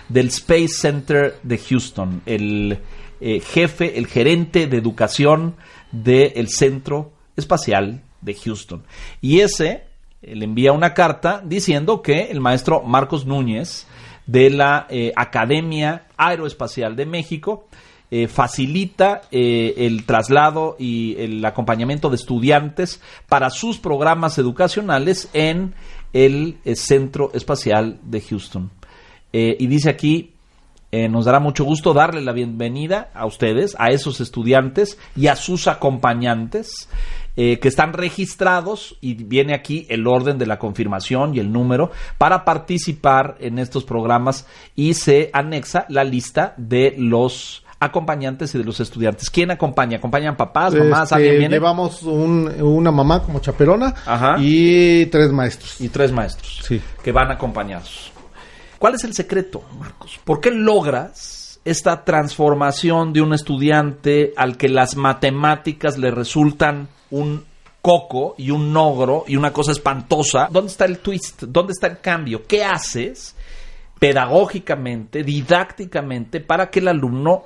[0.09, 2.79] del Space Center de Houston, el
[3.21, 5.57] eh, jefe, el gerente de educación
[5.91, 8.85] del Centro Espacial de Houston.
[9.23, 9.85] Y ese
[10.35, 13.87] le envía una carta diciendo que el maestro Marcos Núñez
[14.27, 17.69] de la eh, Academia Aeroespacial de México
[18.11, 25.75] eh, facilita eh, el traslado y el acompañamiento de estudiantes para sus programas educacionales en
[26.13, 28.71] el Centro Espacial de Houston.
[29.33, 30.33] y dice aquí,
[31.11, 35.67] nos dará mucho gusto darle la bienvenida a ustedes, a esos estudiantes y a sus
[35.67, 36.89] acompañantes
[37.37, 41.91] eh, que están registrados y viene aquí el orden de la confirmación y el número
[42.19, 48.65] para participar en estos programas y se anexa la lista de los acompañantes y de
[48.65, 49.31] los estudiantes.
[49.31, 49.99] ¿Quién acompaña?
[49.99, 51.05] ¿Acompañan papás, mamás?
[51.05, 51.57] Este, ¿Alguien viene?
[51.57, 53.95] Llevamos una mamá como chaperona
[54.39, 55.81] y tres maestros.
[55.81, 56.81] Y tres maestros sí.
[57.03, 58.13] que van acompañados.
[58.79, 60.19] ¿Cuál es el secreto, Marcos?
[60.25, 67.43] ¿Por qué logras esta transformación de un estudiante al que las matemáticas le resultan un
[67.83, 70.49] coco y un ogro y una cosa espantosa.
[70.51, 71.43] ¿Dónde está el twist?
[71.43, 72.47] ¿Dónde está el cambio?
[72.47, 73.35] ¿Qué haces
[73.99, 77.43] pedagógicamente, didácticamente, para que el alumno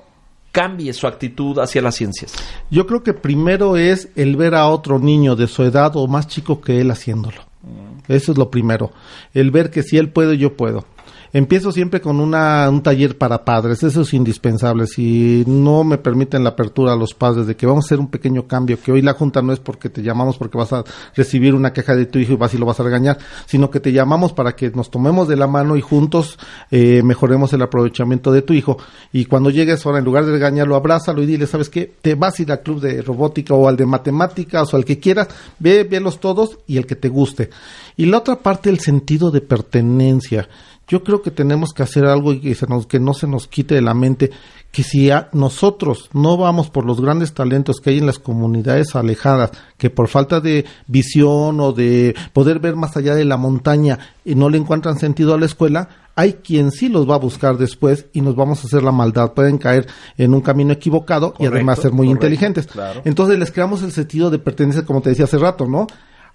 [0.52, 2.34] cambie su actitud hacia las ciencias?
[2.70, 6.28] Yo creo que primero es el ver a otro niño de su edad o más
[6.28, 7.40] chico que él haciéndolo.
[7.62, 8.12] Mm.
[8.12, 8.92] Eso es lo primero.
[9.32, 10.84] El ver que si él puede, yo puedo.
[11.32, 14.88] Empiezo siempre con una, un taller para padres, eso es indispensable.
[14.88, 18.08] Si no me permiten la apertura a los padres de que vamos a hacer un
[18.08, 20.82] pequeño cambio, que hoy la junta no es porque te llamamos porque vas a
[21.14, 23.78] recibir una queja de tu hijo y vas y lo vas a regañar, sino que
[23.78, 26.36] te llamamos para que nos tomemos de la mano y juntos
[26.72, 28.78] eh, mejoremos el aprovechamiento de tu hijo.
[29.12, 31.92] Y cuando llegues ahora, en lugar de regañarlo, abrázalo y dile, ¿sabes qué?
[32.02, 34.98] Te vas a ir al club de robótica o al de matemáticas o al que
[34.98, 35.28] quieras,
[35.60, 37.50] ve, vélos todos y el que te guste.
[37.96, 40.48] Y la otra parte, el sentido de pertenencia
[40.90, 43.46] yo creo que tenemos que hacer algo y que, se nos, que no se nos
[43.46, 44.32] quite de la mente
[44.72, 49.52] que si nosotros no vamos por los grandes talentos que hay en las comunidades alejadas,
[49.78, 54.34] que por falta de visión o de poder ver más allá de la montaña y
[54.34, 58.06] no le encuentran sentido a la escuela, hay quien sí los va a buscar después
[58.12, 59.32] y nos vamos a hacer la maldad.
[59.32, 59.86] Pueden caer
[60.18, 62.68] en un camino equivocado y además ser muy inteligentes.
[63.04, 65.86] Entonces les creamos el sentido de pertenencia, como te decía hace rato, ¿no?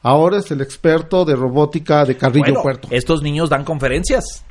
[0.05, 2.89] Ahora es el experto de robótica de Carrillo Puerto.
[2.91, 4.45] Estos niños dan conferencias.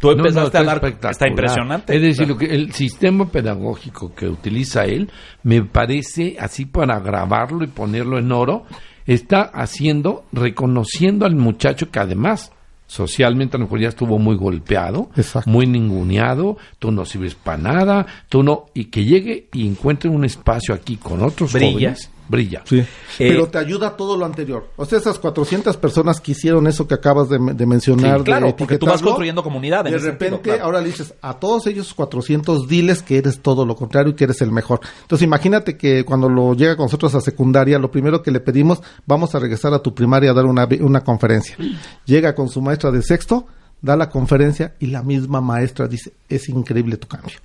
[0.00, 0.82] Tú empezaste a dar.
[0.82, 1.94] Está impresionante.
[1.94, 5.10] Es decir, lo que, el sistema pedagógico que utiliza él,
[5.42, 8.64] me parece, así para grabarlo y ponerlo en oro,
[9.04, 12.50] está haciendo, reconociendo al muchacho que además
[12.86, 15.10] socialmente a lo mejor ya estuvo muy golpeado,
[15.44, 20.24] muy ninguneado, tú no sirves para nada, tú no, y que llegue y encuentre un
[20.24, 22.62] espacio aquí con otros jóvenes brilla.
[22.64, 22.78] Sí.
[22.78, 22.86] Eh,
[23.18, 24.70] Pero te ayuda todo lo anterior.
[24.76, 28.18] O sea, esas 400 personas que hicieron eso que acabas de, mencionar.
[28.18, 29.84] Sí, claro, porque tú vas construyendo comunidad.
[29.84, 34.12] De repente, ahora le dices a todos ellos 400, diles que eres todo lo contrario
[34.12, 34.80] y que eres el mejor.
[35.02, 38.80] Entonces, imagínate que cuando lo llega con nosotros a secundaria, lo primero que le pedimos,
[39.06, 41.56] vamos a regresar a tu primaria a dar una, una conferencia.
[42.04, 43.46] Llega con su maestra de sexto,
[43.80, 47.38] da la conferencia y la misma maestra dice, es increíble tu cambio.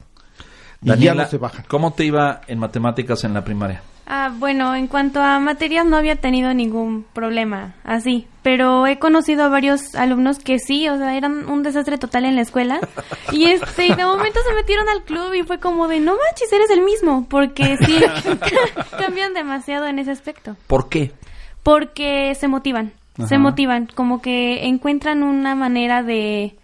[0.81, 1.65] Daniela, se baja.
[1.67, 3.81] ¿cómo te iba en matemáticas en la primaria?
[4.11, 9.43] Ah, bueno, en cuanto a materias no había tenido ningún problema así, pero he conocido
[9.43, 12.79] a varios alumnos que sí, o sea, eran un desastre total en la escuela
[13.31, 16.71] y este, de momento se metieron al club y fue como de, no manches, eres
[16.71, 17.99] el mismo, porque sí,
[18.97, 20.57] cambian demasiado en ese aspecto.
[20.65, 21.11] ¿Por qué?
[21.61, 22.93] Porque se motivan,
[23.27, 26.55] se motivan, como que encuentran una manera de,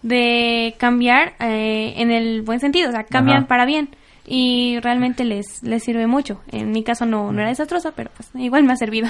[0.00, 3.90] de cambiar eh, en el buen sentido, o sea, cambian para bien
[4.26, 6.40] y realmente les, les sirve mucho.
[6.50, 9.08] En mi caso no, no era desastrosa, pero pues igual me ha servido.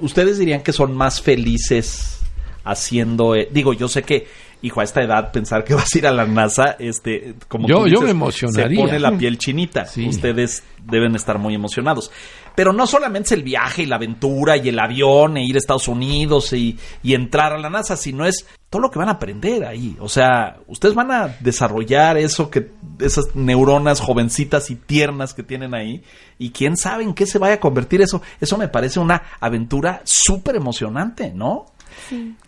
[0.00, 2.20] ¿Ustedes dirían que son más felices
[2.64, 4.26] haciendo, eh, digo, yo sé que
[4.62, 7.86] hijo, a esta edad pensar que vas a ir a la NASA, este, como yo,
[7.86, 8.78] yo me emocionaría.
[8.78, 9.86] Se pone la piel chinita.
[10.06, 12.10] Ustedes deben estar muy emocionados.
[12.58, 15.58] Pero no solamente es el viaje y la aventura y el avión e ir a
[15.58, 19.12] Estados Unidos y, y entrar a la NASA, sino es todo lo que van a
[19.12, 19.96] aprender ahí.
[20.00, 25.72] O sea, ustedes van a desarrollar eso que, esas neuronas jovencitas y tiernas que tienen
[25.72, 26.02] ahí.
[26.36, 28.22] Y quién sabe en qué se vaya a convertir eso.
[28.40, 31.66] Eso me parece una aventura súper emocionante, ¿no?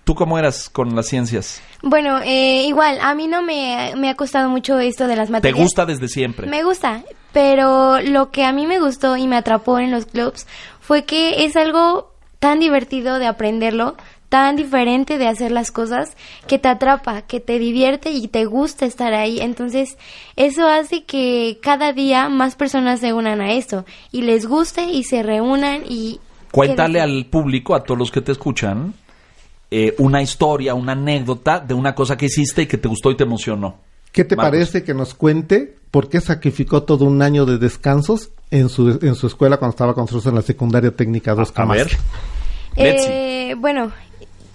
[0.03, 1.63] ¿Tú cómo eras con las ciencias?
[1.83, 5.57] Bueno, eh, igual, a mí no me, ha costado mucho esto de las materias.
[5.57, 6.49] ¿Te gusta desde siempre?
[6.49, 10.47] Me gusta, pero lo que a mí me gustó y me atrapó en los clubs
[10.81, 13.97] fue que es algo tan divertido de aprenderlo,
[14.29, 16.17] tan diferente de hacer las cosas,
[16.47, 19.41] que te atrapa, que te divierte y te gusta estar ahí.
[19.41, 19.99] Entonces,
[20.37, 25.05] eso hace que cada día más personas se unan a esto y les guste y
[25.05, 26.21] se reúnan y...
[26.51, 28.95] Cuéntale al público, a todos los que te escuchan,
[29.71, 33.17] eh, una historia, una anécdota de una cosa que hiciste y que te gustó y
[33.17, 33.79] te emocionó.
[34.11, 38.69] ¿Qué te parece que nos cuente por qué sacrificó todo un año de descansos en
[38.69, 41.89] su, en su escuela cuando estaba con nosotros en la secundaria técnica 2 A, ver.
[42.77, 43.93] Eh, bueno,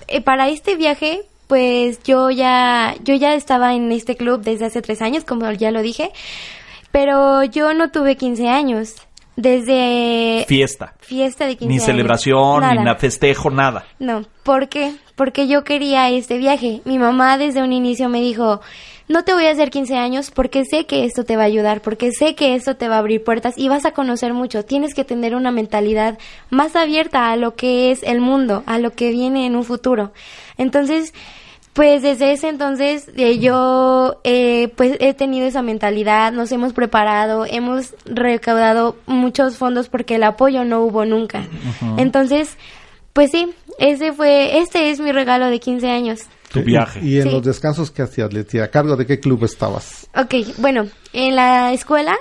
[0.08, 4.82] eh, para este viaje, pues yo ya, yo ya estaba en este club desde hace
[4.82, 6.12] tres años, como ya lo dije,
[6.92, 8.96] pero yo no tuve 15 años.
[9.36, 10.46] Desde...
[10.48, 10.94] Fiesta.
[11.02, 13.86] Fiesta de 15 Ni celebración, ni festejo, nada.
[14.00, 14.94] No, ¿por qué?
[15.16, 16.82] Porque yo quería este viaje.
[16.86, 18.62] Mi mamá desde un inicio me dijo,
[19.08, 21.82] no te voy a hacer 15 años porque sé que esto te va a ayudar,
[21.82, 24.66] porque sé que esto te va a abrir puertas y vas a conocer mucho.
[24.66, 26.18] Tienes que tener una mentalidad
[26.50, 30.12] más abierta a lo que es el mundo, a lo que viene en un futuro.
[30.58, 31.14] Entonces,
[31.74, 37.46] pues desde ese entonces eh, yo eh, pues he tenido esa mentalidad, nos hemos preparado,
[37.46, 41.46] hemos recaudado muchos fondos porque el apoyo no hubo nunca.
[41.98, 42.58] Entonces,
[43.14, 46.22] pues sí, ese fue, este es mi regalo de 15 años.
[46.56, 47.00] Tu viaje.
[47.04, 50.08] Y en los descansos que hacías, Leti, ¿a cargo de qué club estabas?
[50.16, 52.18] Ok, bueno, en la escuela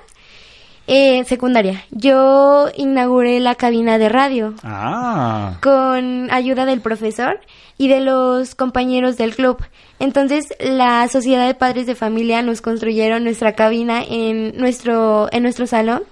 [0.86, 1.84] eh, secundaria.
[1.90, 4.54] Yo inauguré la cabina de radio.
[4.62, 5.58] Ah.
[5.62, 7.40] Con ayuda del profesor
[7.78, 9.64] y de los compañeros del club.
[9.98, 15.66] Entonces, la Sociedad de Padres de Familia nos construyeron nuestra cabina en nuestro, en nuestro
[15.66, 16.02] salón.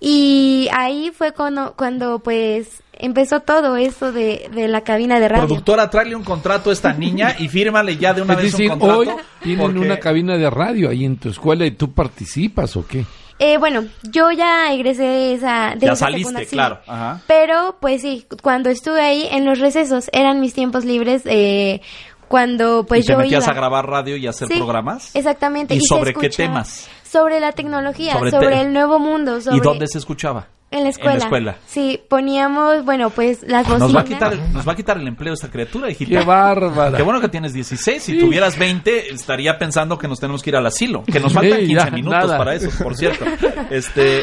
[0.00, 5.46] Y ahí fue cuando, cuando pues, empezó todo eso de, de la cabina de radio.
[5.46, 8.98] Productora, tráele un contrato a esta niña y fírmale ya de una vez un contrato.
[8.98, 9.08] hoy
[9.42, 13.04] tienen una cabina de radio ahí en tu escuela y tú participas o qué?
[13.38, 15.74] Eh, bueno, yo ya egresé de esa.
[15.76, 16.78] De ya saliste, claro.
[17.26, 21.22] Pero, pues sí, cuando estuve ahí en los recesos, eran mis tiempos libres.
[21.24, 21.80] Eh,
[22.28, 25.14] cuando pues ¿Y te yo metías a grabar radio y hacer programas?
[25.16, 25.74] Exactamente.
[25.74, 26.88] ¿Y, sobre qué temas?
[27.02, 29.40] Sobre la tecnología, sobre, el nuevo mundo.
[29.40, 29.56] Sobre...
[29.56, 30.46] ¿Y dónde se escuchaba?
[30.72, 31.12] En la escuela.
[31.12, 31.56] En la escuela.
[31.66, 33.80] Sí, poníamos, bueno, pues las bocinas.
[33.80, 36.18] Nos va a quitar, nos va a quitar el empleo esta criatura, hijita.
[36.18, 36.96] Qué bárbara.
[36.96, 38.02] Qué bueno que tienes 16.
[38.02, 41.04] Si tuvieras 20, estaría pensando que nos tenemos que ir al asilo.
[41.04, 43.24] Que nos faltan 15 minutos para eso, por cierto.
[43.70, 44.22] Este...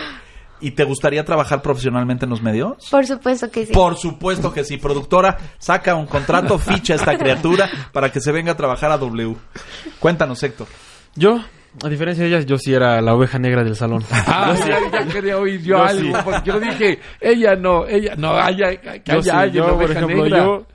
[0.62, 2.90] ¿Y te gustaría trabajar profesionalmente en los medios?
[2.92, 3.72] Por supuesto que sí.
[3.72, 4.76] Por supuesto que sí.
[4.76, 8.98] Productora, saca un contrato, ficha a esta criatura para que se venga a trabajar a
[8.98, 9.38] W.
[10.00, 10.68] Cuéntanos, Héctor.
[11.16, 11.40] Yo,
[11.84, 14.04] a diferencia de ellas, yo sí era la oveja negra del salón.
[14.12, 19.02] Ah, ya, quería oír yo, algo, porque yo dije, ella no, ella no, haya, que
[19.06, 20.66] yo haya, yo, por ejemplo, yo,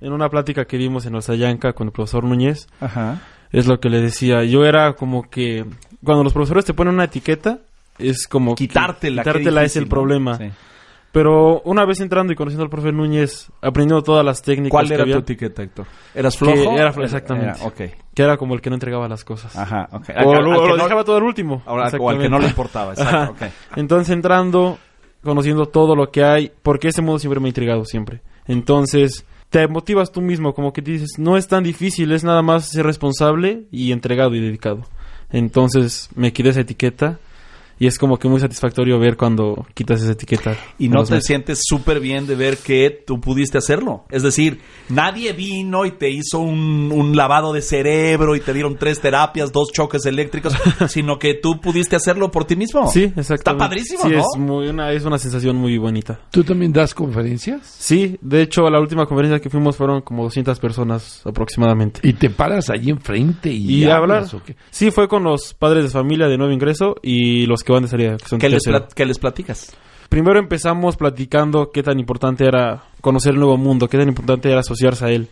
[0.00, 2.66] en una plática que dimos en Osayanca con el profesor Núñez,
[3.52, 5.64] es lo que le decía, yo era como que,
[6.02, 7.58] cuando los profesores te ponen una etiqueta,
[7.98, 8.54] es como...
[8.54, 9.22] Quitártela.
[9.22, 10.38] Quitártela es el problema.
[11.14, 14.72] Pero una vez entrando y conociendo al profe Núñez, aprendiendo todas las técnicas.
[14.72, 15.86] ¿Cuál era tu etiqueta, Héctor?
[16.12, 16.72] ¿Eras flojo?
[16.72, 17.60] era exactamente.
[18.12, 19.56] Que era como el que no entregaba las cosas.
[19.56, 20.08] Ajá, ok.
[20.24, 21.62] O, lo, dejaba todo el último.
[21.66, 23.46] Ahora, o al que no le importaba, exacto,
[23.76, 24.76] Entonces entrando,
[25.22, 28.20] conociendo todo lo que hay, porque ese modo siempre me ha intrigado, siempre.
[28.48, 32.70] Entonces, te motivas tú mismo, como que dices, no es tan difícil, es nada más
[32.70, 34.82] ser responsable y entregado y dedicado.
[35.30, 37.20] Entonces, me quité esa etiqueta
[37.78, 40.56] y es como que muy satisfactorio ver cuando quitas esa etiqueta.
[40.78, 44.04] Y no te sientes súper bien de ver que tú pudiste hacerlo.
[44.10, 49.00] Es decir, nadie vino y te hizo un, lavado de cerebro y te dieron tres
[49.00, 50.54] terapias, dos choques eléctricos,
[50.88, 52.88] sino que tú pudiste hacerlo por ti mismo.
[52.88, 53.50] Sí, exacto.
[53.50, 54.18] Está padrísimo, sí, ¿no?
[54.18, 56.20] Es, muy una, es una sensación muy bonita.
[56.30, 57.60] ¿Tú también das conferencias?
[57.78, 62.00] Sí, de hecho, la última conferencia que fuimos fueron como 200 personas aproximadamente.
[62.02, 64.34] ¿Y te paras allí enfrente y, ¿Y hablas?
[64.34, 64.56] ¿o qué?
[64.70, 67.88] Sí, fue con los padres de familia de nuevo ingreso y los que van de
[67.88, 68.16] salida.
[68.38, 68.62] ¿Qué, les
[68.94, 69.76] ¿Qué les platicas?
[70.08, 74.60] Primero empezamos platicando qué tan importante era conocer el nuevo mundo, qué tan importante era
[74.60, 75.28] asociarse a él.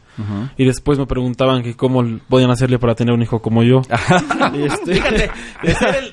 [0.56, 3.82] Y después me preguntaban que cómo podían hacerle para tener un hijo como yo.
[4.54, 4.94] este...
[4.94, 5.30] Fíjate,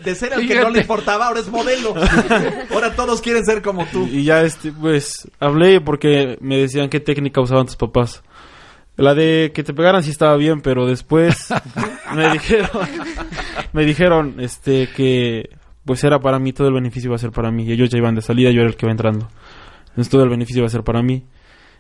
[0.04, 1.96] de ser el, que no le importaba, ahora es modelo.
[2.72, 4.08] ahora todos quieren ser como tú.
[4.08, 8.24] Y ya, este, pues, hablé porque me decían qué técnica usaban tus papás.
[8.96, 11.48] La de que te pegaran sí estaba bien, pero después
[12.14, 12.88] me dijeron,
[13.72, 15.50] me dijeron, este, que
[15.90, 17.64] pues era para mí, todo el beneficio iba a ser para mí.
[17.64, 19.28] Y ellos ya iban de salida, yo era el que iba entrando.
[19.88, 21.26] Entonces todo el beneficio iba a ser para mí.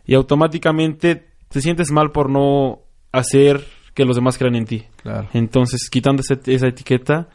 [0.08, 2.80] Y automáticamente te sientes mal por no
[3.12, 4.84] hacer que los demás crean en ti.
[5.04, 5.30] Claro.
[5.34, 7.30] Entonces, quitando esa etiqueta,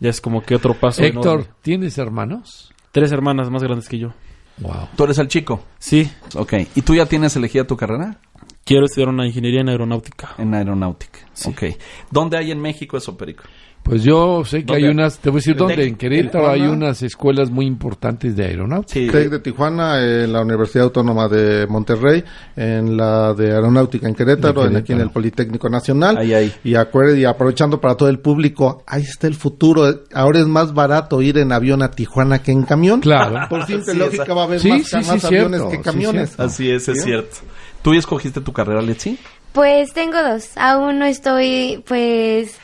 [0.00, 1.00] ya es como que otro paso.
[1.00, 2.74] Héctor, ¿tienes hermanos?
[2.90, 4.12] Tres hermanas más grandes que yo.
[4.58, 4.88] Wow.
[4.96, 5.64] ¿Tú eres el chico?
[5.78, 6.10] Sí.
[6.34, 6.54] Ok.
[6.74, 8.18] ¿Y tú ya tienes elegida tu carrera?
[8.64, 10.34] Quiero estudiar una ingeniería en aeronáutica.
[10.38, 11.20] En aeronáutica.
[11.34, 11.50] Sí.
[11.50, 11.78] Ok.
[12.10, 13.44] ¿Dónde hay en México eso, Perico?
[13.86, 17.02] Pues yo sé que hay unas, te voy a decir dónde, en Querétaro hay unas
[17.02, 19.22] escuelas muy importantes de aeronáutica.
[19.22, 19.28] Sí.
[19.28, 22.24] de Tijuana, en la Universidad Autónoma de Monterrey,
[22.56, 26.16] en la de Aeronáutica en Querétaro, En aquí en el Politécnico Nacional.
[26.18, 26.52] Ahí, ahí.
[26.64, 29.84] Y acuerde, y aprovechando para todo el público, ahí está el futuro.
[30.12, 33.00] Ahora es más barato ir en avión a Tijuana que en camión.
[33.00, 33.38] Claro.
[33.48, 36.40] Por simple lógica va a haber más, aviones que camiones.
[36.40, 37.36] Así es, es cierto.
[37.82, 39.16] ¿Tú ya escogiste tu carrera, Letzi?
[39.52, 40.50] Pues tengo dos.
[40.56, 42.58] Aún no estoy, pues,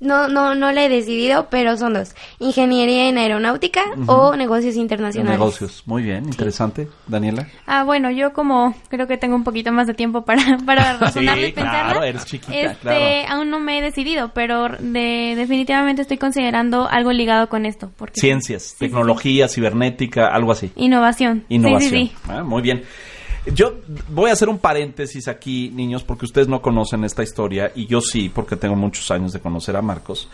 [0.00, 2.14] no, no, no le he decidido, pero son dos.
[2.38, 5.38] Ingeniería en aeronáutica o negocios internacionales.
[5.38, 6.88] Negocios, muy bien, interesante.
[7.06, 7.48] Daniela.
[7.66, 11.38] Ah, bueno, yo como creo que tengo un poquito más de tiempo para, para razonar
[11.38, 16.88] y Claro, eres chiquita, este, Aún no me he decidido, pero de, definitivamente estoy considerando
[16.88, 17.90] algo ligado con esto.
[17.96, 20.72] Porque, Ciencias, tecnología, cibernética, algo así.
[20.76, 21.44] Innovación.
[21.48, 22.10] Innovación.
[22.28, 22.82] Ah, muy bien.
[23.52, 23.74] Yo
[24.08, 28.00] voy a hacer un paréntesis aquí, niños, porque ustedes no conocen esta historia y yo
[28.00, 30.28] sí, porque tengo muchos años de conocer a Marcos,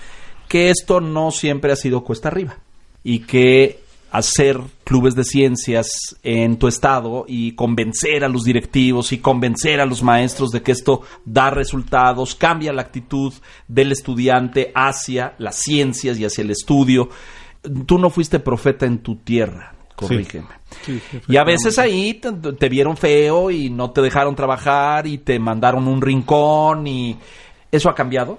[0.48, 2.58] que esto no siempre ha sido cuesta arriba
[3.02, 3.80] y que
[4.12, 9.86] hacer clubes de ciencias en tu estado y convencer a los directivos y convencer a
[9.86, 13.32] los maestros de que esto da resultados, cambia la actitud
[13.66, 17.08] del estudiante hacia las ciencias y hacia el estudio.
[17.86, 20.48] Tú no fuiste profeta en tu tierra corrígeme.
[21.28, 25.86] y a veces ahí te, vieron feo y no te dejaron trabajar y te mandaron
[25.86, 27.16] un rincón y
[27.70, 28.38] eso ha cambiado.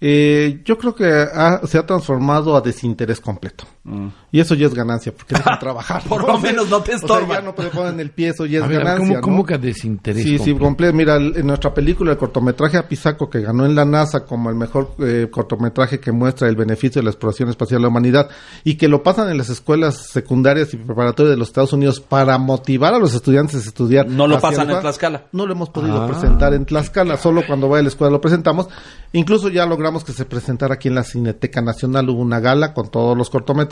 [0.00, 1.26] Eh, yo creo que
[1.66, 3.64] se ha transformado a desinterés completo.
[3.82, 4.08] Mm.
[4.30, 6.02] Y eso ya es ganancia, porque dejan trabajar.
[6.02, 7.24] Por lo menos no te estorban.
[7.24, 9.20] O sea, ya no te ponen el pie, eso ya es ganancia.
[9.20, 10.22] ¿Cómo, cómo que desinterés?
[10.22, 10.92] Sí, sí, completo.
[10.92, 14.94] Mira, en nuestra película, el cortometraje Apizaco, que ganó en la NASA como el mejor
[14.98, 18.28] eh, cortometraje que muestra el beneficio de la exploración espacial de la humanidad
[18.64, 22.36] y que lo pasan en las escuelas secundarias y preparatorias de los Estados Unidos para
[22.36, 24.08] motivar a los estudiantes a estudiar.
[24.08, 25.24] No lo pasan en Tlaxcala.
[25.32, 26.06] No lo hemos podido ah.
[26.06, 28.68] presentar en Tlaxcala, solo cuando vaya a la escuela lo presentamos.
[29.12, 32.90] Incluso ya logramos que se presentara aquí en la Cineteca Nacional, hubo una gala con
[32.90, 33.69] todos los cortometrajes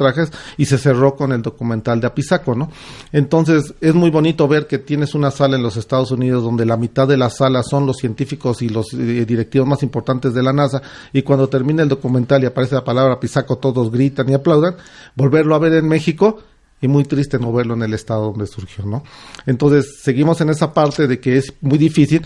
[0.57, 2.71] y se cerró con el documental de Apizaco, ¿no?
[3.13, 6.77] Entonces, es muy bonito ver que tienes una sala en los Estados Unidos donde la
[6.77, 10.53] mitad de la sala son los científicos y los eh, directivos más importantes de la
[10.53, 10.83] NASA
[11.13, 14.77] y cuando termina el documental y aparece la palabra Apizaco, todos gritan y aplaudan,
[15.15, 16.39] volverlo a ver en México
[16.81, 19.03] y muy triste no verlo en el estado donde surgió, ¿no?
[19.47, 22.25] Entonces, seguimos en esa parte de que es muy difícil,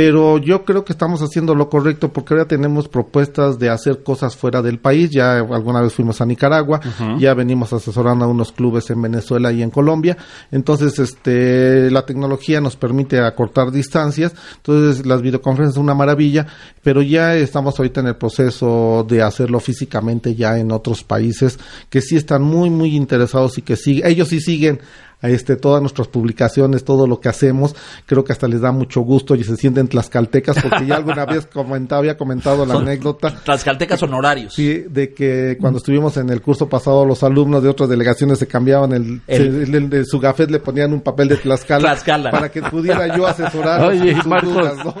[0.00, 4.36] pero yo creo que estamos haciendo lo correcto porque ahora tenemos propuestas de hacer cosas
[4.36, 5.10] fuera del país.
[5.10, 6.80] Ya alguna vez fuimos a Nicaragua,
[7.18, 10.16] ya venimos asesorando a unos clubes en Venezuela y en Colombia.
[10.52, 14.36] Entonces, este, la tecnología nos permite acortar distancias.
[14.58, 16.46] Entonces, las videoconferencias son una maravilla,
[16.80, 21.58] pero ya estamos ahorita en el proceso de hacerlo físicamente ya en otros países
[21.90, 24.78] que sí están muy, muy interesados y que sí, ellos sí siguen
[25.22, 27.74] este, todas nuestras publicaciones, todo lo que hacemos,
[28.06, 31.46] creo que hasta les da mucho gusto y se sienten tlaxcaltecas, porque ya alguna vez
[31.52, 33.34] comentaba, había comentado la anécdota.
[33.44, 34.54] Tlaxcaltecas honorarios.
[34.54, 38.46] Sí, de que cuando estuvimos en el curso pasado, los alumnos de otras delegaciones se
[38.46, 41.96] cambiaban el, de su gafet, le ponían un papel de Tlaxcala,
[42.30, 43.82] para que pudiera yo asesorar.
[43.88, 44.94] Oye, Marcos,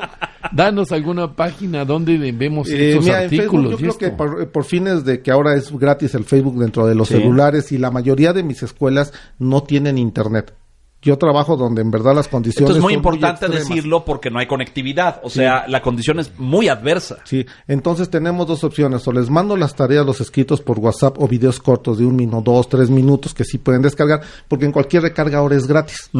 [0.52, 3.72] danos alguna página donde vemos eh, estos artículos.
[3.72, 6.94] yo creo que por, por, fines de que ahora es gratis el Facebook dentro de
[6.94, 10.54] los celulares y la mayoría de mis escuelas no tienen internet
[11.00, 14.46] yo trabajo donde en verdad las condiciones Esto es muy importante decirlo porque no hay
[14.46, 17.18] conectividad, o sea, la condición es muy adversa.
[17.24, 21.28] Sí, entonces tenemos dos opciones, o les mando las tareas, los escritos por WhatsApp o
[21.28, 25.04] videos cortos de un minuto, dos, tres minutos que sí pueden descargar, porque en cualquier
[25.04, 26.10] recarga ahora es gratis,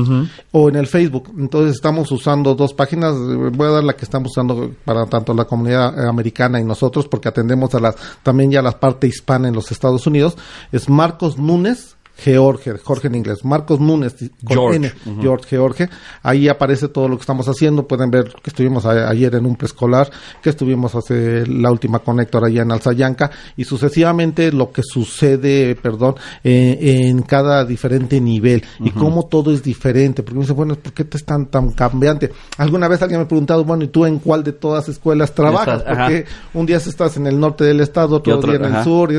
[0.52, 1.32] o en el Facebook.
[1.36, 5.44] Entonces estamos usando dos páginas, voy a dar la que estamos usando para tanto la
[5.44, 9.72] comunidad americana y nosotros, porque atendemos a las también ya la parte hispana en los
[9.72, 10.36] Estados Unidos,
[10.70, 14.16] es Marcos Núñez George, Jorge en inglés, Marcos Núñez,
[14.46, 15.88] George, George, George,
[16.22, 20.10] ahí aparece todo lo que estamos haciendo, pueden ver que estuvimos ayer en un preescolar,
[20.42, 26.16] que estuvimos hace la última conector allá en Alzayanca, y sucesivamente lo que sucede, perdón,
[26.42, 30.92] eh, en cada diferente nivel, y cómo todo es diferente, porque me dice, bueno, ¿por
[30.92, 32.32] qué te están tan cambiante?
[32.56, 35.34] Alguna vez alguien me ha preguntado, bueno, ¿y tú en cuál de todas las escuelas
[35.34, 35.84] trabajas?
[35.84, 39.18] Porque un día estás en el norte del estado, otro, día en el sur, y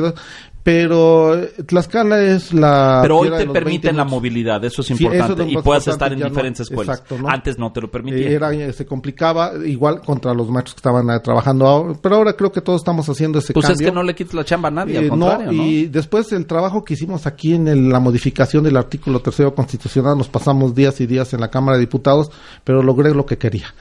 [0.70, 3.00] pero Tlaxcala es la...
[3.02, 7.04] Pero hoy te permiten la movilidad, eso es importante, y puedes estar en diferentes escuelas.
[7.26, 8.30] Antes no te lo permitía.
[8.30, 12.52] Era, se complicaba, igual contra los maestros que estaban eh, trabajando ahora, pero ahora creo
[12.52, 13.78] que todos estamos haciendo ese pues cambio.
[13.78, 16.32] Pues es que no le quites la chamba a nadie, al eh, contrario, Y después
[16.34, 21.02] el trabajo que hicimos aquí en la modificación del artículo tercero constitucional, nos pasamos días
[21.02, 22.30] y días en la Cámara de Diputados,
[22.64, 23.74] pero logré lo que quería.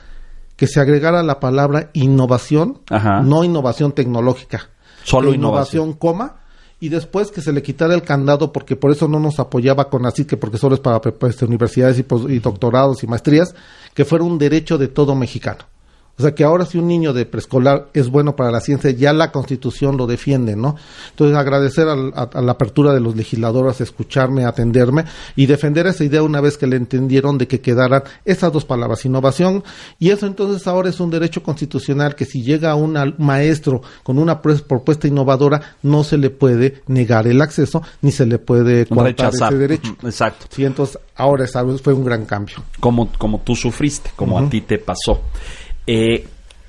[0.56, 2.80] Que se agregara la palabra innovación,
[3.24, 4.70] no innovación tecnológica.
[5.04, 6.47] Solo innovación, coma,
[6.80, 10.06] y después que se le quitara el candado porque por eso no nos apoyaba con
[10.06, 13.54] así que porque solo es para pues, universidades y, y doctorados y maestrías,
[13.94, 15.64] que fuera un derecho de todo mexicano.
[16.18, 19.12] O sea que ahora si un niño de preescolar es bueno para la ciencia, ya
[19.12, 20.74] la constitución lo defiende, ¿no?
[21.10, 25.04] Entonces agradecer a, la apertura de los legisladores, escucharme, atenderme
[25.36, 29.04] y defender esa idea una vez que le entendieron de que quedaran esas dos palabras,
[29.04, 29.62] innovación,
[30.00, 34.42] y eso entonces ahora es un derecho constitucional que si llega un maestro con una
[34.42, 39.56] propuesta innovadora, no se le puede negar el acceso ni se le puede coartar ese
[39.56, 39.96] derecho.
[40.02, 40.46] Exacto.
[40.50, 42.56] Sí, entonces ahora esa fue un gran cambio.
[42.80, 45.20] Como, como tú sufriste, como a ti te pasó.
[45.88, 46.26] Eh,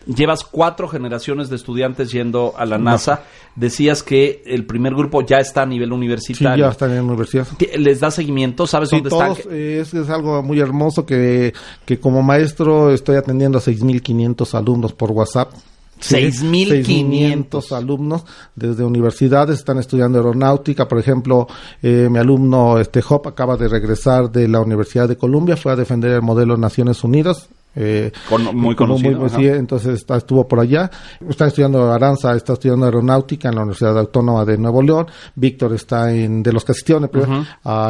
[0.08, 3.24] llevas cuatro generaciones de estudiantes yendo a la NASA.
[3.56, 6.56] Decías que el primer grupo ya está a nivel universitario.
[6.56, 7.48] Sí, ya está en la universidad.
[7.78, 8.66] ¿Les da seguimiento?
[8.66, 9.34] ¿Sabes dónde están?
[9.52, 11.54] Eh, es, es, algo muy hermoso que,
[11.86, 15.52] que como maestro estoy atendiendo a 6.500 alumnos por WhatsApp.
[16.00, 18.24] 6.500 alumnos
[18.56, 20.88] desde universidades están estudiando aeronáutica.
[20.88, 21.46] Por ejemplo,
[21.82, 25.76] eh, mi alumno este Hop acaba de regresar de la Universidad de Columbia, fue a
[25.76, 27.50] defender el modelo Naciones Unidas
[27.82, 28.12] eh,
[28.54, 29.26] muy conocido.
[29.56, 30.92] entonces estuvo por allá.
[31.30, 35.08] Está estudiando Aranza, está estudiando aeronáutica en la Universidad Autónoma de Nuevo León.
[35.36, 37.10] Víctor está en, de los que asistieron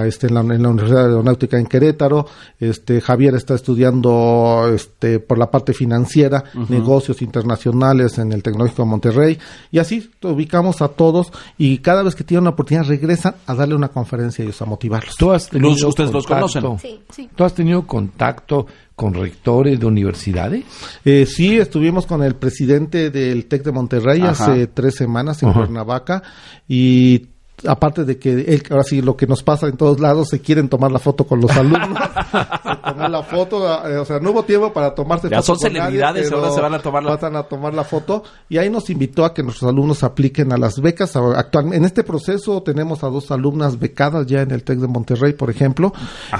[0.06, 2.28] este, en, la, Universidad Aeronáutica en Querétaro.
[2.60, 8.90] Este, Javier está estudiando este, por la parte financiera, negocios internacionales en el Tecnológico de
[8.90, 9.40] Monterrey.
[9.72, 13.74] Y así ubicamos a todos y cada vez que tienen una oportunidad regresan a darle
[13.74, 15.16] una conferencia y ellos a motivarlos.
[15.18, 16.78] ¿Tú has tenido ¿Ustedes los conocen?
[16.78, 17.30] Sí, sí.
[17.36, 18.68] ¿Tú has tenido contacto
[19.00, 20.66] con rectores de universidades?
[21.06, 26.22] Eh, sí, estuvimos con el presidente del TEC de Monterrey hace tres semanas en Cuernavaca
[26.68, 27.28] y
[27.68, 30.70] aparte de que él, ahora sí lo que nos pasa en todos lados, se quieren
[30.70, 31.89] tomar la foto con los alumnos.
[32.32, 36.32] se tomó la foto, eh, o sea, no hubo tiempo para tomarse ya son celebridades,
[36.32, 39.34] ahora se van a tomar la a tomar la foto y ahí nos invitó a
[39.34, 41.16] que nuestros alumnos apliquen a las becas.
[41.16, 45.34] Actualmente en este proceso tenemos a dos alumnas becadas ya en el TEC de Monterrey,
[45.34, 45.93] por ejemplo.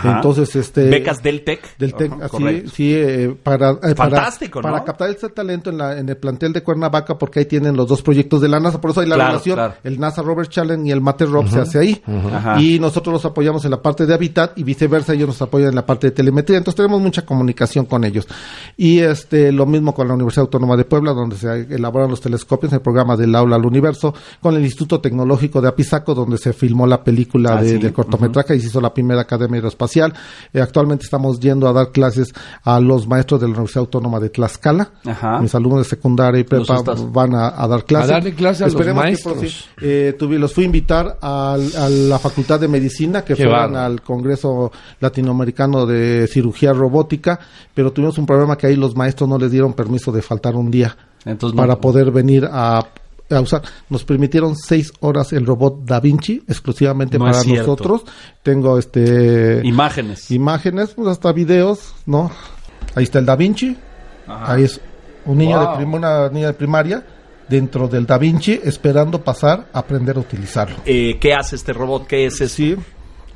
[0.04, 1.78] Entonces, este becas del TEC.
[1.78, 6.08] Del TEC, así, sí, eh, para eh, Fantástico, para, captar ese talento en, la, en
[6.10, 9.02] el plantel de Cuernavaca porque ahí tienen los dos proyectos de la NASA, por eso
[9.02, 12.02] hay la relación, el NASA Robert Challenge y el Mate Rob se hace ahí.
[12.60, 15.76] Y nosotros los apoyamos en la parte de Habitat y viceversa, ellos nos apoyan en
[15.76, 16.60] la parte de telemetría.
[16.60, 18.28] Entonces tenemos mucha comunicación con ellos.
[18.78, 22.74] Y este lo mismo con la Universidad Autónoma de Puebla, donde se elaboran los telescopios,
[22.74, 26.86] el programa del aula al universo, con el Instituto Tecnológico de Apizaco, donde se filmó
[26.86, 30.14] la película ah, de, cortometraje y se hizo la primera Academia Aeroespacial.
[30.54, 32.34] Eh, actualmente estamos yendo a dar clases
[32.64, 34.92] a los maestros de la Universidad Autónoma de Tlaxcala.
[35.42, 38.12] Mis alumnos de secundaria y prepa van a, dar clases.
[38.12, 39.70] A darle clases a los maestros.
[39.82, 40.68] eh, los fui a
[41.00, 41.58] invitar a,
[41.90, 47.40] la Facultad de Medicina, que fueran al Congreso Latinoamericano de Cirugía Robótica,
[47.74, 50.72] pero tuvimos un problema que ahí los maestros no les dieron permiso de faltar un
[50.72, 50.96] día
[51.56, 52.86] para poder venir a,
[53.42, 53.62] usar.
[53.90, 58.04] Nos permitieron seis horas el robot Da Vinci exclusivamente para nosotros.
[58.42, 62.32] Tengo este imágenes, imágenes, pues hasta videos, ¿no?
[62.96, 63.78] Ahí está el Da Vinci.
[64.28, 64.82] Ahí es
[65.26, 67.04] un niño de una niña de primaria
[67.50, 70.78] dentro del Da Vinci esperando pasar a aprender a utilizarlo.
[70.86, 72.08] Eh, ¿Qué hace este robot?
[72.08, 72.48] ¿Qué es ese?
[72.50, 72.76] Sí,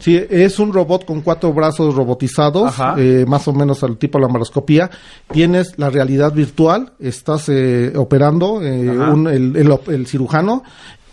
[0.04, 4.24] Sí, es un robot con cuatro brazos robotizados, eh, más o menos al tipo de
[4.24, 4.92] la maroscopía.
[5.32, 8.92] Tienes la realidad virtual, estás eh, operando eh,
[9.32, 10.64] el, cirujano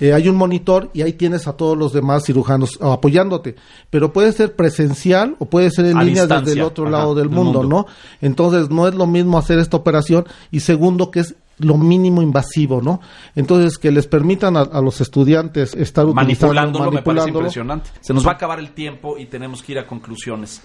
[0.01, 3.55] hay un monitor y ahí tienes a todos los demás cirujanos apoyándote.
[3.91, 7.65] Pero puede ser presencial o puede ser en línea desde el otro lado del mundo,
[7.65, 7.87] ¿no?
[8.23, 12.81] Entonces no es lo mismo hacer esta operación y segundo que es lo mínimo invasivo,
[12.83, 13.01] ¿no?
[13.35, 17.91] Entonces, que les permitan a, los estudiantes estar manipulándolo, me parece impresionante.
[18.01, 20.63] Se nos va a acabar el tiempo y tenemos que ir a conclusiones.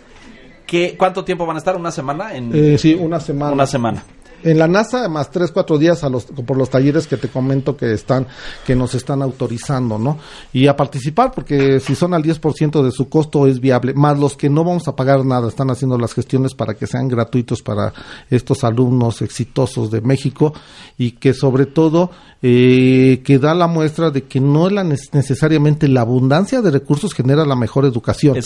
[0.66, 1.76] ¿Qué, ¿Cuánto tiempo van a estar?
[1.76, 2.34] ¿Una semana?
[2.36, 3.54] En, eh, sí, una semana.
[3.54, 4.04] Una semana
[4.46, 7.76] en la NASA más tres cuatro días a los por los talleres que te comento
[7.76, 8.28] que están
[8.66, 10.18] que nos están autorizando no
[10.54, 14.38] y a participar porque si son al 10% de su costo es viable más los
[14.38, 17.92] que no vamos a pagar nada están haciendo las gestiones para que sean gratuitos para
[18.30, 20.54] estos alumnos exitosos de México
[20.98, 22.12] y que sobre todo
[22.48, 27.44] eh, que da la muestra de que no la necesariamente la abundancia de recursos genera
[27.44, 28.38] la mejor educación.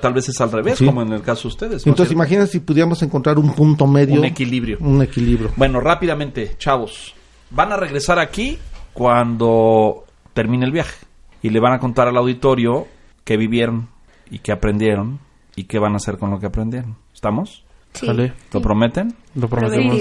[0.00, 1.86] tal vez es al revés, como en el caso de ustedes.
[1.86, 4.20] Entonces, imagínense si pudiéramos encontrar un punto medio.
[4.20, 4.78] Un equilibrio.
[4.80, 5.41] Un equilibrio.
[5.56, 7.14] Bueno, rápidamente, chavos,
[7.50, 8.58] van a regresar aquí
[8.92, 11.06] cuando termine el viaje
[11.42, 12.86] y le van a contar al auditorio
[13.24, 13.88] qué vivieron
[14.30, 15.20] y qué aprendieron
[15.56, 16.96] y qué van a hacer con lo que aprendieron.
[17.12, 17.64] ¿Estamos?
[17.92, 18.06] Sí.
[18.52, 19.14] ¿Lo prometen?
[19.34, 20.00] Lo prometemos.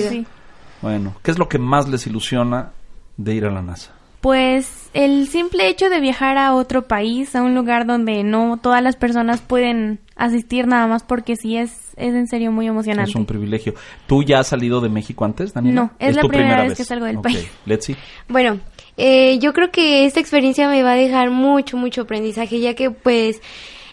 [0.82, 2.72] Bueno, ¿qué es lo que más les ilusiona
[3.18, 3.94] de ir a la NASA?
[4.22, 8.82] Pues el simple hecho de viajar a otro país, a un lugar donde no todas
[8.84, 13.10] las personas pueden asistir nada más porque sí es, es en serio muy emocionante.
[13.10, 13.74] Es un privilegio.
[14.08, 15.82] ¿Tú ya has salido de México antes, Daniela?
[15.82, 17.48] No, es, la primera, vez, que salgo del país.
[17.66, 17.92] Let's
[18.28, 18.60] Bueno,
[18.98, 22.92] eh, yo creo que esta experiencia me va a dejar mucho, mucho aprendizaje, ya que
[22.92, 23.42] pues...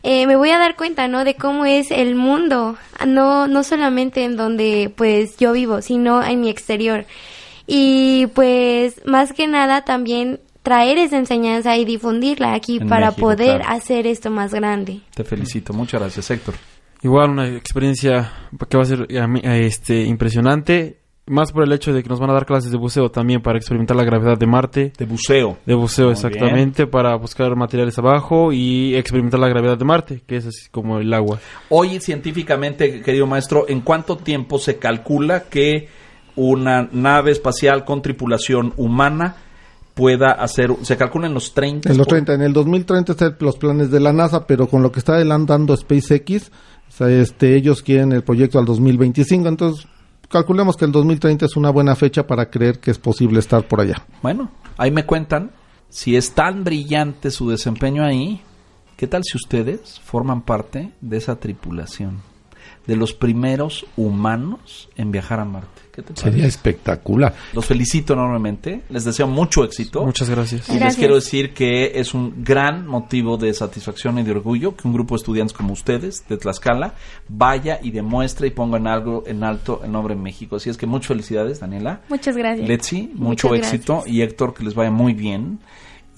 [0.04, 1.24] Eh, me voy a dar cuenta, ¿no?
[1.24, 6.40] De cómo es el mundo, no, no solamente en donde pues yo vivo, sino en
[6.40, 7.04] mi exterior
[7.68, 14.06] y pues más que nada también traer esa enseñanza y difundirla aquí para poder hacer
[14.06, 15.00] esto más grande.
[15.14, 16.54] Te felicito, muchas gracias Héctor.
[17.02, 18.32] Igual una experiencia
[18.68, 22.32] que va a ser este impresionante, más por el hecho de que nos van a
[22.32, 24.92] dar clases de buceo también para experimentar la gravedad de Marte.
[24.96, 25.58] De buceo.
[25.64, 30.46] De buceo, exactamente, para buscar materiales abajo y experimentar la gravedad de Marte, que es
[30.46, 31.38] así como el agua.
[31.68, 35.88] Hoy científicamente, querido maestro, ¿en cuánto tiempo se calcula que
[36.34, 39.36] una nave espacial con tripulación humana
[39.94, 41.90] pueda hacer, se calcula en los 30.
[41.90, 44.92] En los 30, en el 2030 están los planes de la NASA, pero con lo
[44.92, 46.52] que está adelantando SpaceX,
[47.00, 49.86] este, ellos quieren el proyecto al 2025, entonces
[50.28, 53.80] calculemos que el 2030 es una buena fecha para creer que es posible estar por
[53.80, 54.04] allá.
[54.22, 55.50] Bueno, ahí me cuentan,
[55.88, 58.40] si es tan brillante su desempeño ahí,
[58.96, 62.20] ¿qué tal si ustedes forman parte de esa tripulación?
[62.88, 65.82] De los primeros humanos en viajar a Marte.
[66.14, 67.34] Sería espectacular.
[67.52, 70.04] Los felicito enormemente, les deseo mucho éxito.
[70.04, 70.68] Muchas gracias.
[70.68, 74.86] Y les quiero decir que es un gran motivo de satisfacción y de orgullo que
[74.86, 76.94] un grupo de estudiantes como ustedes de Tlaxcala
[77.28, 80.56] vaya y demuestre y ponga en algo en alto el nombre de México.
[80.56, 82.00] Así es que muchas felicidades, Daniela.
[82.08, 82.66] Muchas gracias.
[82.66, 85.58] Letzi, mucho éxito y Héctor, que les vaya muy bien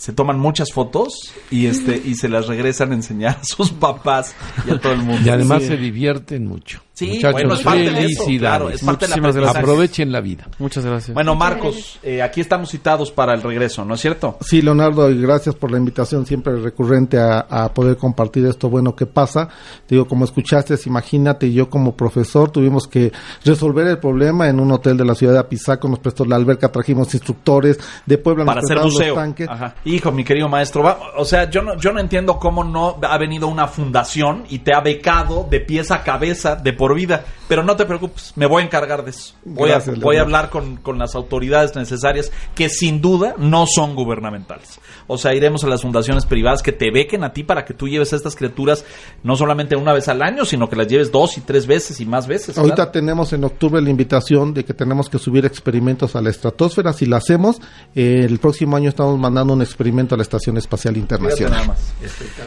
[0.00, 4.34] se toman muchas fotos y este y se las regresan a enseñar a sus papás
[4.66, 5.20] y a todo el mundo.
[5.22, 6.82] Y además se divierten mucho.
[7.00, 10.46] Sí, bueno, es parte de eso, claro, es parte de la Aprovechen la vida.
[10.58, 11.14] Muchas gracias.
[11.14, 14.36] Bueno, Marcos, eh, aquí estamos citados para el regreso, ¿no es cierto?
[14.42, 19.06] Sí, Leonardo, y gracias por la invitación siempre recurrente a, poder compartir esto bueno que
[19.06, 19.48] pasa.
[19.88, 23.12] Digo, como escuchaste, imagínate, yo como profesor tuvimos que
[23.46, 26.70] resolver el problema en un hotel de la ciudad de Apizaco, nos prestó la alberca,
[26.70, 29.18] trajimos instructores de Puebla, para hacer buceo.
[29.48, 29.74] Ajá.
[29.86, 30.84] Hijo, mi querido maestro,
[31.16, 34.74] o sea, yo no, yo no entiendo cómo no ha venido una fundación y te
[34.74, 37.24] ha becado de pies a cabeza de por vida.
[37.48, 39.34] Pero no te preocupes, me voy a encargar de eso.
[39.44, 43.94] Voy, a, voy a hablar con, con, las autoridades necesarias que sin duda no son
[43.94, 44.80] gubernamentales.
[45.06, 47.88] O sea, iremos a las fundaciones privadas que te bequen a ti para que tú
[47.88, 48.84] lleves a estas criaturas
[49.22, 52.06] no solamente una vez al año, sino que las lleves dos y tres veces y
[52.06, 52.56] más veces.
[52.58, 56.92] Ahorita tenemos en octubre la invitación de que tenemos que subir experimentos a la estratosfera.
[56.92, 57.60] Si lo hacemos,
[57.94, 61.74] eh, el próximo año estamos mandando un experimento a la Estación Espacial Internacional.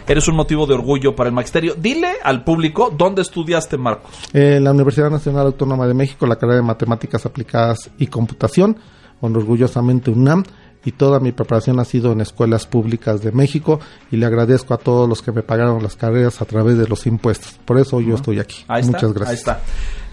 [0.07, 1.75] Eres un motivo de orgullo para el magisterio.
[1.75, 4.11] Dile al público dónde estudiaste, Marcos.
[4.33, 8.77] En la Universidad Nacional Autónoma de México, la carrera de Matemáticas Aplicadas y Computación,
[9.21, 10.43] con orgullosamente UNAM
[10.83, 13.79] y toda mi preparación ha sido en escuelas públicas de México
[14.11, 17.05] y le agradezco a todos los que me pagaron las carreras a través de los
[17.05, 17.53] impuestos.
[17.63, 18.65] Por eso yo estoy aquí.
[18.67, 19.29] Muchas gracias.
[19.29, 19.59] Ahí está.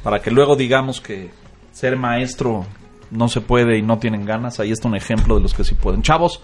[0.03, 1.31] Para que luego digamos que
[1.73, 2.67] ser maestro
[3.11, 5.75] no se puede y no tienen ganas, ahí está un ejemplo de los que sí
[5.75, 6.03] pueden.
[6.03, 6.41] Chavos,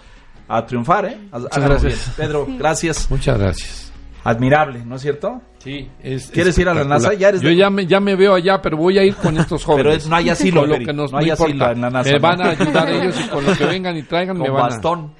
[0.47, 1.17] a triunfar, ¿eh?
[1.31, 2.13] Muchas gracias.
[2.17, 3.09] Pedro, gracias.
[3.09, 3.91] Muchas gracias.
[4.27, 5.41] Admirable, ¿no es cierto?
[5.59, 5.89] Sí.
[6.03, 7.13] Es ¿Quieres ir a la NASA?
[7.13, 9.99] ¿Ya Yo ya, me, ya me veo allá, pero voy a ir con estos jóvenes.
[9.99, 12.11] pero no hay asilo, lo que nos, no hay asilo en la NASA.
[12.11, 15.13] Me van a ayudar ellos y con lo que vengan y traigan me van bastón.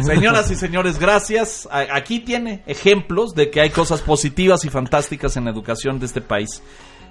[0.00, 1.68] Señoras y señores, gracias.
[1.70, 6.22] Aquí tiene ejemplos de que hay cosas positivas y fantásticas en la educación de este
[6.22, 6.62] país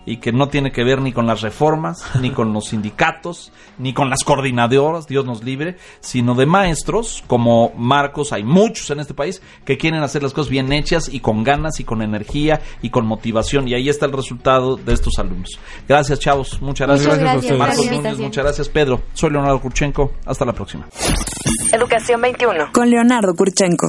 [0.06, 3.93] y que no tiene que ver ni con las reformas, ni con los sindicatos, ni
[3.93, 9.14] con las coordinadoras, Dios nos libre, sino de maestros como Marcos, hay muchos en este
[9.14, 12.89] país que quieren hacer las cosas bien hechas y con ganas y con energía y
[12.89, 15.60] con motivación y ahí está el resultado de estos alumnos.
[15.88, 17.08] Gracias, chavos, muchas gracias.
[17.08, 19.01] Muchas gracias, Marcos Núñez, muchas gracias, Pedro.
[19.14, 20.88] Soy Leonardo Kurchenko, hasta la próxima.
[21.72, 22.72] Educación 21.
[22.72, 23.88] Con Leonardo Kurchenko.